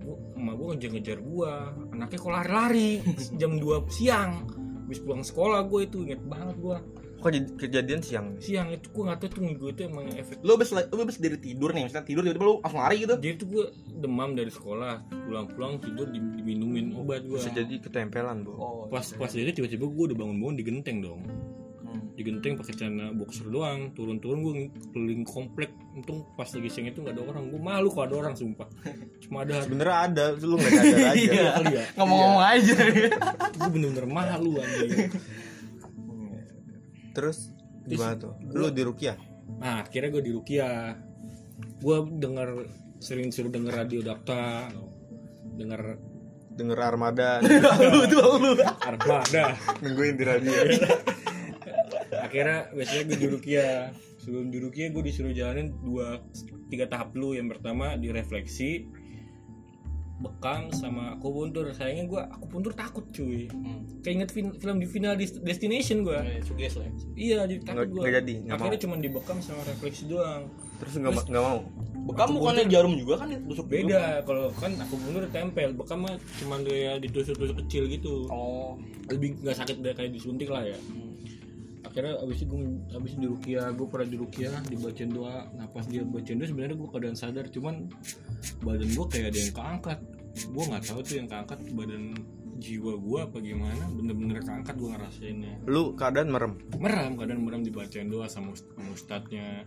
gua, 0.02 0.18
emak 0.36 0.54
gue 0.58 0.68
ngejar-ngejar 0.76 1.18
gue 1.22 1.52
anaknya 1.94 2.18
kok 2.20 2.34
lari-lari. 2.36 2.92
Jam 3.40 3.56
2 3.56 3.88
siang 3.88 4.32
habis 4.84 5.00
pulang 5.00 5.24
sekolah 5.24 5.64
gue 5.72 5.88
itu 5.88 6.04
inget 6.04 6.20
banget 6.28 6.58
gue 6.60 6.78
kejadian 7.56 8.02
siang? 8.02 8.28
siang 8.38 8.68
itu 8.68 8.90
gue 8.90 9.04
nggak 9.04 9.20
tahu 9.20 9.30
tuh 9.30 9.42
gue 9.46 9.70
itu 9.70 9.82
emang 9.86 10.10
efek 10.12 10.42
lu 10.42 10.52
abis 10.54 10.70
lu 10.74 11.00
abis 11.00 11.18
dari 11.18 11.38
tidur 11.38 11.70
nih 11.70 11.86
misalnya 11.86 12.04
tidur 12.04 12.22
tiba-tiba 12.22 12.44
lu 12.44 12.56
langsung 12.58 12.82
lari 12.82 12.98
gitu? 13.00 13.16
Jadi 13.16 13.34
tuh 13.36 13.48
gue 13.48 13.64
demam 13.96 14.30
dari 14.32 14.50
sekolah 14.50 14.94
pulang-pulang 15.22 15.78
tidur 15.78 16.08
di- 16.08 16.34
diminumin 16.36 16.92
obat 16.94 17.22
gue 17.22 17.38
Bisa 17.38 17.50
jadi 17.50 17.78
ketempelan, 17.78 18.42
Bu. 18.42 18.52
oh 18.52 18.86
pas 18.88 19.06
pas 19.06 19.30
itu 19.30 19.52
tiba-tiba 19.52 19.86
gue 19.86 20.04
udah 20.10 20.18
bangun-bangun 20.18 20.56
digenteng 20.56 21.00
dong. 21.00 21.22
Hmm. 21.82 22.08
digenteng 22.16 22.56
pakai 22.56 22.72
celana 22.72 23.12
boxer 23.12 23.44
doang 23.46 23.92
turun-turun 23.92 24.40
gue 24.40 24.54
keliling 24.90 25.22
komplek. 25.22 25.76
Untung 25.92 26.24
pas 26.34 26.48
lagi 26.48 26.72
siang 26.72 26.88
itu 26.88 27.04
nggak 27.04 27.14
ada 27.14 27.24
orang 27.26 27.52
gue 27.52 27.60
malu 27.60 27.92
kalau 27.92 28.06
ada 28.06 28.16
orang 28.18 28.34
sumpah. 28.34 28.68
Cuma 29.20 29.44
ada 29.44 29.60
Sebenarnya 29.60 29.98
ada, 30.08 30.24
lu 30.38 30.56
nggak 30.56 30.72
sadar 30.72 31.00
aja. 31.04 31.20
Iya 31.28 31.46
kali 31.52 31.72
ya 31.76 31.84
ngomong-ngomong 32.00 32.44
aja. 32.48 32.74
Gue 33.52 33.70
bener-bener 33.70 34.08
malu 34.08 34.52
anjing 34.58 35.12
Terus 37.12 37.52
gimana 37.86 38.16
tuh? 38.16 38.34
Lu 38.52 38.72
di 38.72 38.84
Rukiah? 38.84 39.32
nah 39.52 39.84
akhirnya 39.84 40.16
gue 40.16 40.24
di 40.24 40.32
Rukia 40.32 40.96
gue 41.82 41.98
denger 42.24 42.50
sering 43.04 43.34
suruh 43.36 43.52
denger 43.52 43.74
radio 43.74 44.00
Dakta 44.00 44.72
denger 45.60 46.00
Denger 46.52 46.84
Armada. 46.84 47.40
Lu 47.96 48.04
tuh 48.12 48.36
lu. 48.38 48.52
Armada. 48.60 49.56
Nungguin 49.80 50.20
di 50.20 50.24
radio. 50.28 50.52
akhirnya 52.28 52.68
biasanya 52.76 53.04
gue 53.08 53.18
di 53.18 53.28
Rukia 53.32 53.68
sebelum 54.20 54.52
di 54.52 54.60
Rukia 54.60 54.92
gue 54.92 55.00
disuruh 55.00 55.32
jalanin 55.32 55.72
dua 55.80 56.20
tiga 56.68 56.92
tahap 56.92 57.16
dulu. 57.16 57.40
Yang 57.40 57.56
pertama 57.58 57.96
direfleksi 57.96 58.84
bekam 60.22 60.70
sama 60.70 61.18
aku 61.18 61.28
puntur 61.34 61.66
sayangnya 61.74 62.06
gue 62.06 62.22
aku 62.22 62.46
puntur 62.46 62.72
takut 62.78 63.06
cuy. 63.10 63.50
Hmm. 63.50 63.82
kayak 64.06 64.14
inget 64.22 64.30
fin- 64.30 64.56
film 64.56 64.78
di 64.78 64.88
final 64.88 65.18
Des- 65.18 65.42
destination 65.42 66.06
gue 66.06 66.18
suges 66.46 66.78
lah. 66.78 66.86
Ya. 66.86 66.94
iya 67.18 67.40
jadi 67.50 67.62
takut 67.66 67.88
gue 67.90 68.02
nggak 68.06 68.14
jadi, 68.22 68.34
nggak 68.46 68.58
akhirnya 68.62 68.80
cuma 68.86 68.96
dibekam 69.02 69.38
sama 69.42 69.62
refleksi 69.66 70.06
doang. 70.06 70.46
Terus 70.78 70.94
nggak 71.02 71.14
ma- 71.14 71.28
nggak 71.28 71.44
mau. 71.44 71.60
bekam 72.02 72.34
bukannya 72.34 72.66
jarum 72.66 72.98
juga 72.98 73.22
kan 73.22 73.30
ya? 73.30 73.38
Tusuk 73.46 73.70
juga. 73.70 73.74
beda 73.78 74.02
kalau 74.26 74.46
kan 74.58 74.72
aku 74.78 74.94
puntur 74.98 75.24
tempel. 75.30 75.70
Bekam 75.78 76.00
mah 76.02 76.14
cuma 76.42 76.56
dia 76.66 76.98
ditusuk-tusuk 76.98 77.58
kecil 77.66 77.86
gitu. 77.90 78.26
Oh. 78.30 78.78
Lebih 79.10 79.42
nggak 79.42 79.58
sakit 79.58 79.76
dari 79.82 79.94
kayak 79.94 80.12
disuntik 80.14 80.50
lah 80.50 80.66
ya 80.66 80.78
akhirnya 81.92 82.16
abis 82.24 82.48
itu 82.48 82.56
gue 82.56 82.64
abis 82.96 83.12
di 83.20 83.28
rukia 83.28 83.76
gue 83.76 83.88
pernah 83.92 84.08
di 84.08 84.18
rukia 84.18 84.52
dibacain 84.72 85.12
doa 85.12 85.52
nah 85.52 85.68
pas 85.68 85.84
dia 85.84 86.08
bacain 86.08 86.40
doa 86.40 86.48
sebenarnya 86.48 86.80
gue 86.80 86.90
keadaan 86.90 87.18
sadar 87.20 87.46
cuman 87.52 87.92
badan 88.62 88.90
gue 88.94 89.06
kayak 89.10 89.28
ada 89.34 89.40
yang 89.40 89.54
keangkat. 89.54 90.00
Gue 90.48 90.64
nggak 90.64 90.84
tahu 90.88 91.00
tuh 91.04 91.16
yang 91.20 91.28
keangkat 91.28 91.60
badan 91.76 92.04
jiwa 92.62 92.94
gue 92.94 93.20
apa 93.26 93.38
gimana 93.42 93.84
bener-bener 93.90 94.38
keangkat 94.46 94.76
gue 94.78 94.90
ngerasainnya. 94.94 95.54
Lu 95.66 95.98
keadaan 95.98 96.30
merem. 96.30 96.54
meram 96.78 97.18
kadang 97.18 97.42
meram 97.42 97.62
dibacain 97.66 98.08
doa 98.08 98.30
sama, 98.30 98.54
sama 98.54 98.90
ustadznya 98.94 99.66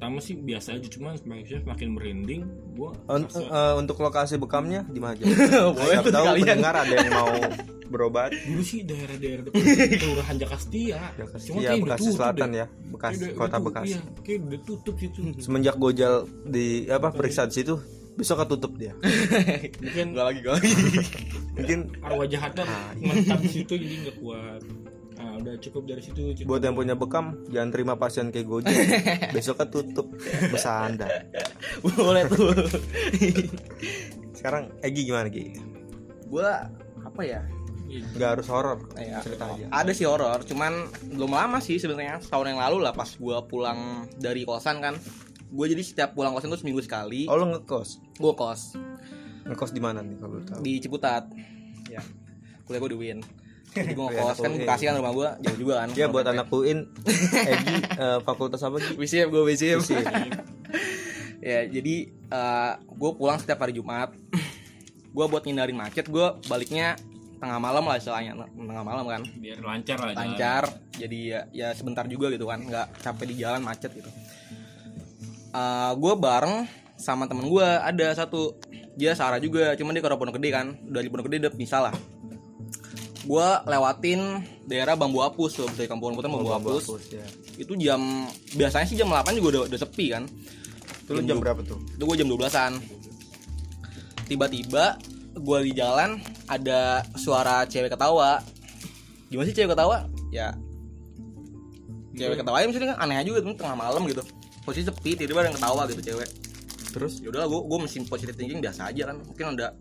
pertama 0.00 0.16
sih 0.18 0.32
biasa 0.34 0.68
aja 0.74 0.88
cuman 0.88 1.12
semakin 1.14 1.60
semakin 1.60 1.88
merinding 1.92 2.42
gue 2.72 2.90
Un- 3.06 3.28
eh, 3.28 3.74
untuk 3.76 4.00
lokasi 4.00 4.34
bekamnya 4.34 4.80
di 4.86 4.96
mana 4.96 5.12
aja? 5.12 5.28
Boleh 5.68 5.76
Siapa 5.92 6.02
tuh 6.02 6.10
tahu 6.10 6.24
sekalian. 6.26 6.40
pendengar 6.48 6.74
ada 6.74 6.94
yang 6.94 7.10
mau 7.12 7.28
berobat. 7.86 8.30
dulu 8.40 8.62
sih 8.62 8.80
daerah-daerah 8.80 9.42
dekat 9.44 9.60
kelurahan 10.00 10.36
Jakastia 10.38 10.98
Cuma 11.44 11.60
ya, 11.60 11.76
Bekasi 11.76 12.00
tutup 12.00 12.16
Selatan 12.16 12.48
deh. 12.48 12.56
ya, 12.56 12.66
Bekasi, 12.88 13.20
Kayak 13.20 13.36
kota 13.36 13.44
udah- 13.50 13.60
Bekasi. 13.62 13.90
Iya, 13.90 14.00
kayak 14.24 14.40
udah 14.40 14.60
tutup 14.64 14.94
situ. 14.96 15.18
Semenjak 15.36 15.76
Gojal 15.76 16.14
di 16.46 16.66
apa 16.88 17.08
periksa 17.10 17.44
di 17.44 17.54
situ, 17.54 17.74
besok 18.14 18.40
ketutup 18.40 18.72
dia. 18.74 18.96
Mungkin 19.82 20.04
Enggak 20.08 20.24
lagi, 20.24 20.38
enggak 20.40 20.54
lagi. 20.56 20.70
Mungkin 21.52 21.78
arwah 22.00 22.24
jahatnya 22.24 22.64
Ah, 22.64 22.88
iya. 22.94 23.04
mantap 23.06 23.38
di 23.38 23.50
situ 23.50 23.72
jadi 23.74 23.94
nggak 24.00 24.16
kuat. 24.18 24.62
Udah 25.40 25.56
cukup 25.58 25.82
dari 25.88 26.02
situ. 26.04 26.20
cerita 26.36 26.48
buat 26.48 26.60
yang 26.60 26.76
punya 26.76 26.94
bekam 26.94 27.40
jangan 27.48 27.70
terima 27.72 27.94
pasien 27.96 28.28
kayak 28.28 28.46
Gojal. 28.46 28.72
Besok 29.34 29.56
ketutup. 29.64 30.06
Bersanda. 30.52 31.08
Boleh 31.84 32.24
tuh. 32.28 32.52
Sekarang 34.38 34.72
Egi 34.80 35.02
gimana 35.04 35.28
Gi? 35.28 35.56
gua 36.30 36.70
apa 37.02 37.22
ya? 37.26 37.42
Iya. 37.90 38.06
Gak 38.14 38.30
harus 38.38 38.46
horor. 38.46 38.78
Ya, 38.94 39.18
Cerita 39.18 39.50
aja. 39.50 39.66
Ada 39.66 39.90
sih 39.90 40.06
horor, 40.06 40.46
cuman 40.46 40.86
belum 41.10 41.34
lama 41.34 41.58
sih 41.58 41.74
sebenarnya. 41.74 42.22
Setahun 42.22 42.46
yang 42.54 42.62
lalu 42.62 42.86
lah 42.86 42.94
pas 42.94 43.10
gua 43.18 43.42
pulang 43.42 44.06
dari 44.14 44.46
kosan 44.46 44.78
kan. 44.78 44.94
Gue 45.50 45.66
jadi 45.66 45.82
setiap 45.82 46.14
pulang 46.14 46.30
kosan 46.30 46.54
tuh 46.54 46.62
seminggu 46.62 46.78
sekali. 46.78 47.26
Oh 47.26 47.34
lu 47.34 47.50
ngekos? 47.50 47.98
Gue 48.22 48.30
kos 48.38 48.78
Ngekos 49.42 49.74
di 49.74 49.82
mana 49.82 49.98
nih 49.98 50.14
kalau 50.22 50.38
tahu? 50.46 50.62
di 50.62 50.78
Ciputat. 50.78 51.26
Ya. 51.90 51.98
Kuliah 52.62 52.78
gue 52.78 52.90
di 52.94 52.98
UIN. 53.02 53.18
Jadi 53.70 53.92
gue 53.94 54.06
Kuliah 54.06 54.24
ngekos 54.26 54.38
kan 54.42 54.52
Bekasi 54.58 54.84
kan 54.90 54.94
rumah 54.98 55.12
gue 55.14 55.28
jauh 55.46 55.58
juga 55.58 55.74
kan. 55.84 55.88
Ya 55.94 56.06
buat 56.10 56.26
anak 56.26 56.46
UIN 56.50 56.90
Egi 57.54 57.74
eh, 57.98 58.18
fakultas 58.22 58.60
apa? 58.66 58.82
WCM 58.98 59.28
gue 59.30 59.42
WCM. 59.46 59.80
Visi. 59.82 59.96
ya 61.40 61.64
jadi 61.66 61.94
gue 62.86 63.10
pulang 63.16 63.38
setiap 63.38 63.62
hari 63.62 63.76
Jumat. 63.76 64.12
gue 65.10 65.26
buat 65.26 65.42
ngindarin 65.42 65.74
macet 65.74 66.06
gue 66.06 66.26
baliknya 66.46 66.94
tengah 67.42 67.58
malam 67.58 67.82
lah 67.82 67.98
istilahnya 67.98 68.36
tengah 68.46 68.84
malam 68.86 69.02
kan 69.10 69.26
biar 69.42 69.58
lancar 69.58 69.98
lah 69.98 70.14
jalan. 70.14 70.22
lancar 70.22 70.62
jadi 70.94 71.18
ya, 71.18 71.40
ya 71.50 71.68
sebentar 71.74 72.06
juga 72.06 72.30
gitu 72.30 72.46
kan 72.46 72.62
nggak 72.62 73.02
capek 73.02 73.26
di 73.26 73.42
jalan 73.42 73.58
macet 73.58 73.90
gitu 73.90 74.06
gue 75.98 76.14
bareng 76.14 76.68
sama 77.00 77.24
temen 77.26 77.48
gue 77.48 77.64
ada 77.64 78.12
satu 78.12 78.60
dia 78.94 79.16
Sarah 79.16 79.40
juga 79.40 79.72
cuman 79.74 79.96
dia 79.96 80.04
ke 80.04 80.12
Pondok 80.12 80.36
Gede 80.36 80.50
kan 80.52 80.76
dari 80.84 81.08
Pondok 81.08 81.32
Gede 81.32 81.48
udah 81.48 81.52
bisa 81.56 81.80
lah 81.80 81.94
gue 83.20 83.48
lewatin 83.68 84.20
daerah 84.64 84.96
bambu 84.96 85.20
apus 85.20 85.60
tuh 85.60 85.68
dari 85.76 85.84
kampung 85.84 86.16
Putan 86.16 86.32
bambu, 86.32 86.56
apus. 86.56 86.88
ya. 87.12 87.20
itu 87.60 87.76
jam 87.76 88.00
biasanya 88.56 88.86
sih 88.88 88.96
jam 88.96 89.12
8 89.12 89.36
juga 89.36 89.48
udah, 89.60 89.62
udah 89.68 89.80
sepi 89.80 90.06
kan. 90.16 90.24
Itu 91.04 91.10
lu 91.18 91.20
jam 91.26 91.36
berapa 91.42 91.60
tuh? 91.60 91.78
itu 91.84 92.02
gue 92.02 92.16
jam 92.16 92.28
12an 92.30 92.72
tiba-tiba 94.30 94.96
gue 95.36 95.58
di 95.66 95.72
jalan 95.74 96.22
ada 96.48 97.04
suara 97.18 97.66
cewek 97.68 97.92
ketawa. 97.92 98.40
Gimana 99.28 99.46
sih 99.50 99.56
cewek 99.58 99.74
ketawa? 99.76 100.08
Ya 100.32 100.54
cewek 102.20 102.36
ketawa 102.42 102.56
ya 102.60 102.66
maksudnya 102.68 102.88
kan 102.94 102.98
aneh 103.06 103.16
aja 103.22 103.28
gitu 103.32 103.46
tengah 103.56 103.76
malam 103.76 104.02
gitu. 104.08 104.22
Posisi 104.64 104.86
sepi 104.86 105.16
tiba-tiba 105.16 105.40
ada 105.44 105.48
yang 105.52 105.56
ketawa 105.56 105.82
gitu 105.88 106.02
cewek. 106.04 106.28
Terus? 106.90 107.12
Ya 107.22 107.28
udahlah 107.32 107.48
gue 107.48 107.60
gue 107.64 107.78
mesin 107.80 108.02
positive 108.04 108.36
thinking 108.36 108.60
biasa 108.60 108.92
aja 108.92 109.12
kan. 109.12 109.16
Mungkin 109.24 109.46
ada 109.56 109.76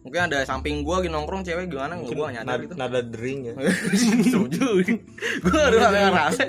mungkin 0.00 0.20
ada 0.32 0.40
samping 0.48 0.80
gue 0.80 0.94
lagi 0.96 1.08
nongkrong 1.12 1.44
cewek 1.44 1.68
gimana 1.68 2.00
nggak 2.00 2.16
gue 2.16 2.26
nyadar 2.32 2.48
nada, 2.48 2.62
gitu 2.64 2.74
nada 2.76 2.98
dering 3.04 3.38
ya. 3.48 3.52
setuju 4.00 4.66
gue 5.44 5.60
udah 5.60 5.78
nggak 5.92 6.04
ngerasa 6.08 6.42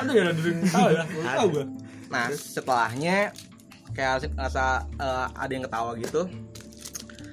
ada 0.00 0.10
ya 0.10 0.22
ada 0.24 0.32
yang 0.32 0.60
tahu 0.64 0.88
ya 0.88 1.02
tahu 1.36 1.48
gue 1.52 1.64
Nah 2.08 2.32
setelahnya 2.32 3.36
kayak 3.92 4.32
rasa 4.36 4.88
eh, 4.96 5.26
ada 5.36 5.52
yang 5.52 5.64
ketawa 5.68 5.92
gitu. 6.00 6.24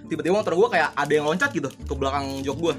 Tiba-tiba 0.06 0.38
motor 0.38 0.54
gue 0.54 0.68
kayak 0.78 0.90
ada 0.94 1.12
yang 1.12 1.26
loncat 1.26 1.50
gitu 1.56 1.70
ke 1.72 1.94
belakang 1.96 2.44
jok 2.46 2.58
gue. 2.62 2.76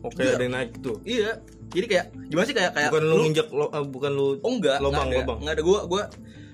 Oke, 0.00 0.22
Iya. 0.24 0.38
ada 0.38 0.44
yang 0.46 0.54
naik 0.54 0.70
tuh. 0.80 0.96
Iya. 1.02 1.40
Jadi 1.70 1.86
kayak 1.86 2.06
gimana 2.30 2.46
sih 2.46 2.56
kayak 2.56 2.72
kayak 2.74 2.90
Bukan 2.90 3.04
lu 3.06 3.16
nginjek 3.26 3.48
lo, 3.54 3.66
eh, 3.70 3.84
bukan 3.86 4.10
lu 4.12 4.26
Oh 4.42 4.52
enggak, 4.58 4.78
lubang, 4.82 5.06
enggak 5.06 5.22
lubang. 5.22 5.38
Enggak 5.42 5.54
ada 5.54 5.62
gue 5.64 5.78
gue 5.86 6.02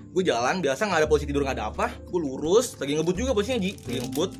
gue 0.07 0.23
jalan 0.25 0.55
biasa 0.65 0.81
nggak 0.89 0.99
ada 1.05 1.09
posisi 1.11 1.29
tidur 1.29 1.45
nggak 1.45 1.57
ada 1.61 1.69
apa 1.69 1.93
gue 2.09 2.17
lurus 2.17 2.73
lagi 2.81 2.97
ngebut 2.97 3.21
juga 3.21 3.37
posisinya 3.37 3.61
ji 3.61 3.77
lagi 3.85 3.99
ngebut 4.01 4.31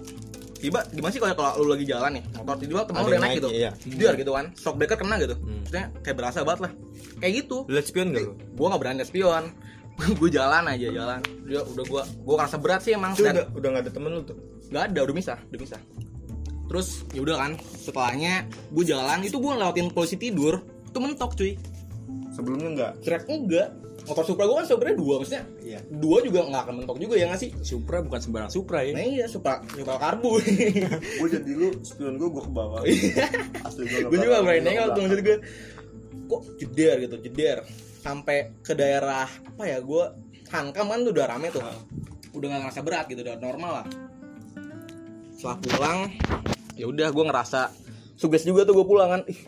tiba 0.57 0.79
gimana 0.89 1.11
sih 1.13 1.21
kalau 1.21 1.35
kalau 1.37 1.51
lu 1.61 1.69
lagi 1.77 1.85
jalan 1.85 2.11
nih 2.17 2.23
motor 2.33 2.55
tiba 2.57 2.81
temen 2.83 2.97
Ada 2.97 3.05
lu 3.05 3.09
udah 3.13 3.21
naik 3.21 3.37
gitu. 3.37 3.49
iya. 3.53 3.71
biar 3.85 4.13
gitu 4.17 4.31
kan 4.33 4.45
shock 4.57 4.75
breaker 4.75 4.97
kena 4.97 5.15
gitu. 5.21 5.35
Hmm. 5.37 5.61
maksudnya 5.61 5.85
kayak 6.01 6.15
berasa 6.17 6.37
banget 6.41 6.59
lah. 6.65 6.71
Kayak 7.21 7.33
gitu. 7.45 7.57
Lu 7.69 7.73
liat 7.73 7.87
spion 7.87 8.07
gak 8.13 8.23
lu? 8.25 8.33
gue 8.33 8.65
nggak 8.67 8.81
berani 8.81 8.97
liat 9.01 9.09
spion. 9.09 9.45
Gue 10.21 10.29
jalan 10.29 10.61
aja 10.69 10.93
jalan. 10.93 11.19
Dia 11.49 11.65
udah 11.65 11.85
gue 11.89 12.01
gue 12.05 12.35
ngerasa 12.37 12.57
berat 12.61 12.81
sih 12.85 12.93
emang. 12.93 13.17
Dan 13.17 13.33
udah 13.33 13.45
udah 13.57 13.69
gak 13.73 13.83
ada 13.89 13.91
temen 13.97 14.11
lu 14.13 14.21
tuh. 14.21 14.37
nggak 14.67 14.83
ada 14.93 14.99
udah 15.09 15.15
misah 15.15 15.37
udah 15.49 15.59
misah. 15.63 15.81
Terus 16.69 16.87
ya 17.15 17.19
udah 17.25 17.35
kan 17.39 17.51
setelahnya 17.57 18.45
gue 18.69 18.83
jalan 18.85 19.25
itu 19.25 19.37
gue 19.41 19.53
lewatin 19.57 19.89
polisi 19.89 20.21
tidur. 20.21 20.61
Itu 20.85 21.01
mentok 21.01 21.33
cuy. 21.33 21.57
Sebelumnya 22.29 22.69
enggak. 22.69 22.91
trek 23.01 23.25
enggak 23.25 23.73
motor 24.07 24.23
Supra 24.23 24.47
gue 24.47 24.55
kan 24.55 24.65
sebenarnya 24.65 24.97
dua 24.97 25.13
maksudnya 25.19 25.43
Iya. 25.59 25.79
dua 25.91 26.17
juga 26.23 26.39
nggak 26.47 26.61
akan 26.63 26.73
mentok 26.79 26.97
juga 26.97 27.15
ya 27.19 27.25
nggak 27.27 27.41
sih? 27.43 27.51
Supra 27.59 27.99
bukan 27.99 28.19
sembarang 28.23 28.47
Supra 28.47 28.79
ya. 28.81 28.95
Nah 28.95 29.03
iya 29.03 29.25
Supra 29.27 29.59
Supra 29.67 29.99
karbu. 29.99 30.31
Gue 31.19 31.27
jadi 31.27 31.51
lu 31.51 31.75
spion 31.83 32.15
gue 32.15 32.29
gue 32.31 32.43
ke 32.43 32.51
bawah. 32.51 32.81
Asli 33.67 33.83
gue. 33.83 34.07
gue 34.07 34.19
juga 34.23 34.39
berani 34.39 34.63
nengok 34.63 34.87
tuh 34.95 35.01
maksud 35.03 35.19
gue 35.21 35.37
kok 36.27 36.41
jeder 36.55 36.95
gitu 37.03 37.15
jeder. 37.21 37.57
Sampai 37.99 38.55
ke 38.63 38.71
daerah 38.71 39.27
apa 39.27 39.63
ya 39.67 39.83
gue 39.83 40.03
hankam 40.47 40.87
kan 40.87 40.99
tuh 41.03 41.11
udah 41.11 41.25
rame 41.27 41.47
tuh. 41.51 41.63
Udah 42.31 42.47
nggak 42.47 42.61
ngerasa 42.63 42.81
berat 42.81 43.05
gitu 43.11 43.21
udah 43.21 43.35
normal 43.37 43.83
lah. 43.83 43.87
Setelah 45.35 45.57
pulang 45.59 45.99
ya 46.79 46.85
udah 46.87 47.09
gue 47.11 47.25
ngerasa 47.27 47.61
suges 48.15 48.47
juga 48.47 48.63
tuh 48.63 48.71
gue 48.79 48.85
pulang 48.87 49.09
kan. 49.11 49.21
Ih 49.27 49.39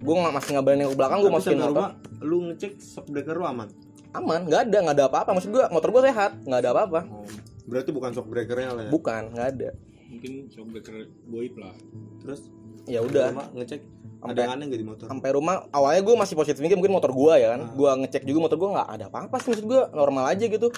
gue 0.00 0.14
nggak 0.16 0.32
masih 0.32 0.50
nggak 0.56 0.64
berani 0.64 0.82
ke 0.88 0.96
belakang 0.96 1.18
gue 1.20 1.30
masukin 1.30 1.58
motor. 1.60 1.70
rumah 1.70 1.90
lu 2.20 2.36
ngecek 2.50 2.72
breaker 3.06 3.36
lu 3.36 3.46
aman. 3.46 3.68
Aman 4.10 4.40
nggak 4.46 4.60
ada 4.68 4.78
nggak 4.84 4.96
ada 4.96 5.06
apa-apa. 5.06 5.30
Maksud 5.38 5.50
gue 5.50 5.64
motor 5.70 5.88
gue 5.94 6.02
sehat 6.10 6.32
nggak 6.42 6.60
ada 6.60 6.70
apa-apa. 6.74 7.00
Oh. 7.06 7.26
Berarti 7.70 7.90
bukan 7.94 8.10
shock 8.10 8.26
breakernya 8.26 8.70
lah 8.74 8.82
ya. 8.86 8.90
bukan 8.90 9.22
nggak 9.30 9.48
ada. 9.56 9.70
Mungkin 10.10 10.32
shockbreaker 10.50 11.06
goib 11.30 11.54
lah. 11.54 11.74
Terus? 12.18 12.50
Ya 12.90 12.98
udah. 12.98 13.30
ngecek 13.54 13.80
ada 14.20 14.36
Sampai- 14.36 14.42
yang 14.44 14.52
aneh 14.52 14.66
gak 14.68 14.80
di 14.82 14.88
motor? 14.88 15.06
sampai 15.08 15.30
rumah 15.32 15.64
awalnya 15.72 16.02
gue 16.04 16.12
masih 16.12 16.34
positif 16.36 16.60
mikir 16.60 16.76
mungkin 16.76 16.92
motor 16.92 17.14
gue 17.14 17.32
ya 17.38 17.54
kan. 17.56 17.60
Gue 17.72 17.90
ngecek 18.04 18.26
juga 18.26 18.38
motor 18.50 18.58
gue 18.58 18.70
nggak 18.74 18.88
ada 18.90 19.04
apa-apa 19.06 19.36
sih 19.40 19.48
maksud 19.54 19.66
gue 19.70 19.80
normal 19.94 20.24
aja 20.28 20.44
gitu. 20.44 20.68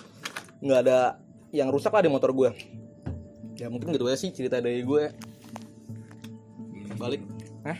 Nggak 0.63 0.79
ada 0.87 0.99
yang 1.51 1.73
rusak 1.73 1.91
lah 1.91 2.05
di 2.05 2.11
motor 2.13 2.31
gue 2.33 2.51
ya 3.61 3.69
mungkin 3.69 3.93
gitu 3.95 4.09
aja 4.09 4.19
sih 4.19 4.35
cerita 4.35 4.59
dari 4.59 4.83
gue 4.83 5.13
balik. 6.99 7.23
Hah? 7.63 7.79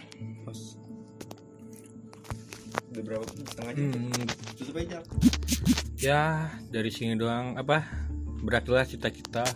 Udah 2.93 3.03
berapa? 3.03 3.25
Setengah 3.25 3.73
jam. 3.73 3.89
hmm, 3.91 4.27
Tutup 4.55 4.77
aja. 4.77 4.99
ya 5.97 6.23
dari 6.67 6.91
sini 6.91 7.15
doang 7.15 7.55
apa 7.55 7.87
beratlah 8.41 8.83
cita-cita 8.83 9.47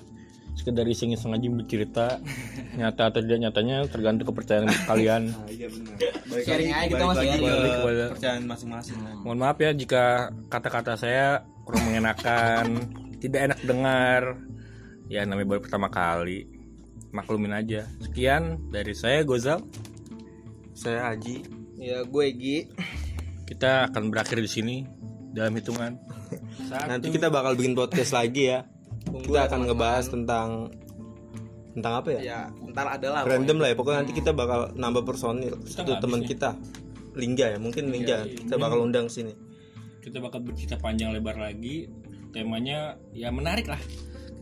sekedar 0.55 0.87
iseng 0.87 1.11
iseng 1.11 1.31
aja 1.31 1.43
bercerita 1.45 2.07
nyata 2.79 3.11
atau 3.11 3.21
tidak 3.21 3.39
nyatanya 3.43 3.83
tergantung 3.85 4.27
kepercayaan 4.27 4.71
kalian 4.87 5.23
Ah 5.37 5.51
iya 5.51 5.67
benar. 5.67 5.97
Baik 6.25 6.45
Sharing 6.45 6.71
aja, 6.71 6.87
kita 6.87 6.95
balik 6.97 7.09
masih 7.09 7.19
lagi 7.21 7.29
sharing. 7.29 7.43
ke 7.43 7.51
Balik 7.53 7.75
kepada- 7.75 8.09
kepercayaan 8.09 8.45
masing-masing. 8.47 8.97
lah. 9.01 9.15
mohon 9.21 9.39
maaf 9.39 9.59
ya 9.59 9.71
jika 9.73 10.05
kata-kata 10.47 10.93
saya 10.95 11.27
kurang 11.63 11.83
mengenakan 11.85 12.67
tidak 13.19 13.41
enak 13.45 13.61
dengar 13.61 14.23
ya 15.07 15.21
namanya 15.23 15.49
baru 15.49 15.61
pertama 15.61 15.89
kali 15.89 16.47
maklumin 17.11 17.53
aja 17.53 17.91
sekian 18.01 18.43
dari 18.69 18.93
saya 18.93 19.23
Gozal 19.23 19.61
Saya 20.73 21.09
Haji. 21.09 21.43
ya 21.77 22.01
gue 22.03 22.27
Gi 22.33 22.59
kita 23.47 23.89
akan 23.89 24.11
berakhir 24.11 24.43
di 24.43 24.51
sini 24.51 24.77
dalam 25.33 25.55
hitungan 25.55 25.97
Nanti 26.91 27.07
kita 27.15 27.31
bakal 27.31 27.55
bikin 27.55 27.79
podcast 27.79 28.17
lagi 28.17 28.51
ya. 28.51 28.67
Tunggu 29.07 29.31
Kita 29.31 29.39
ya, 29.39 29.49
akan 29.49 29.61
ngebahas 29.71 30.05
tentang 30.11 30.49
tentang 31.77 31.93
apa 32.01 32.09
ya? 32.17 32.21
ya 32.25 32.39
ntar 32.73 32.89
ada 32.89 33.09
lah 33.13 33.23
Random 33.23 33.63
lah 33.63 33.69
ya. 33.71 33.77
Pokoknya 33.77 33.99
nanti 34.03 34.15
kita 34.17 34.33
bakal 34.33 34.73
nambah 34.75 35.05
personil. 35.07 35.61
Satu 35.69 35.95
teman 36.01 36.25
habis 36.25 36.35
kita. 36.35 36.57
Lingga 37.17 37.57
ya, 37.57 37.59
mungkin 37.61 37.89
Lingga. 37.89 38.27
iya. 38.27 38.37
Kita 38.37 38.59
bakal 38.61 38.85
undang 38.85 39.09
sini. 39.09 39.33
kita 40.07 40.23
bakal 40.23 40.39
bercerita 40.39 40.79
panjang 40.79 41.11
lebar 41.11 41.35
lagi 41.35 41.91
temanya 42.31 42.95
ya 43.11 43.27
menarik 43.35 43.67
lah 43.67 43.83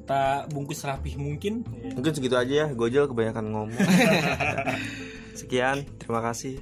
kita 0.04 0.44
bungkus 0.52 0.84
rapih 0.84 1.16
mungkin 1.16 1.64
Mungkin 1.96 2.12
segitu 2.12 2.36
aja 2.36 2.52
ya. 2.52 2.66
Gojol 2.68 3.08
kebanyakan 3.08 3.44
ngomong. 3.48 3.80
Sekian, 5.40 5.88
terima 5.96 6.20
kasih. 6.20 6.60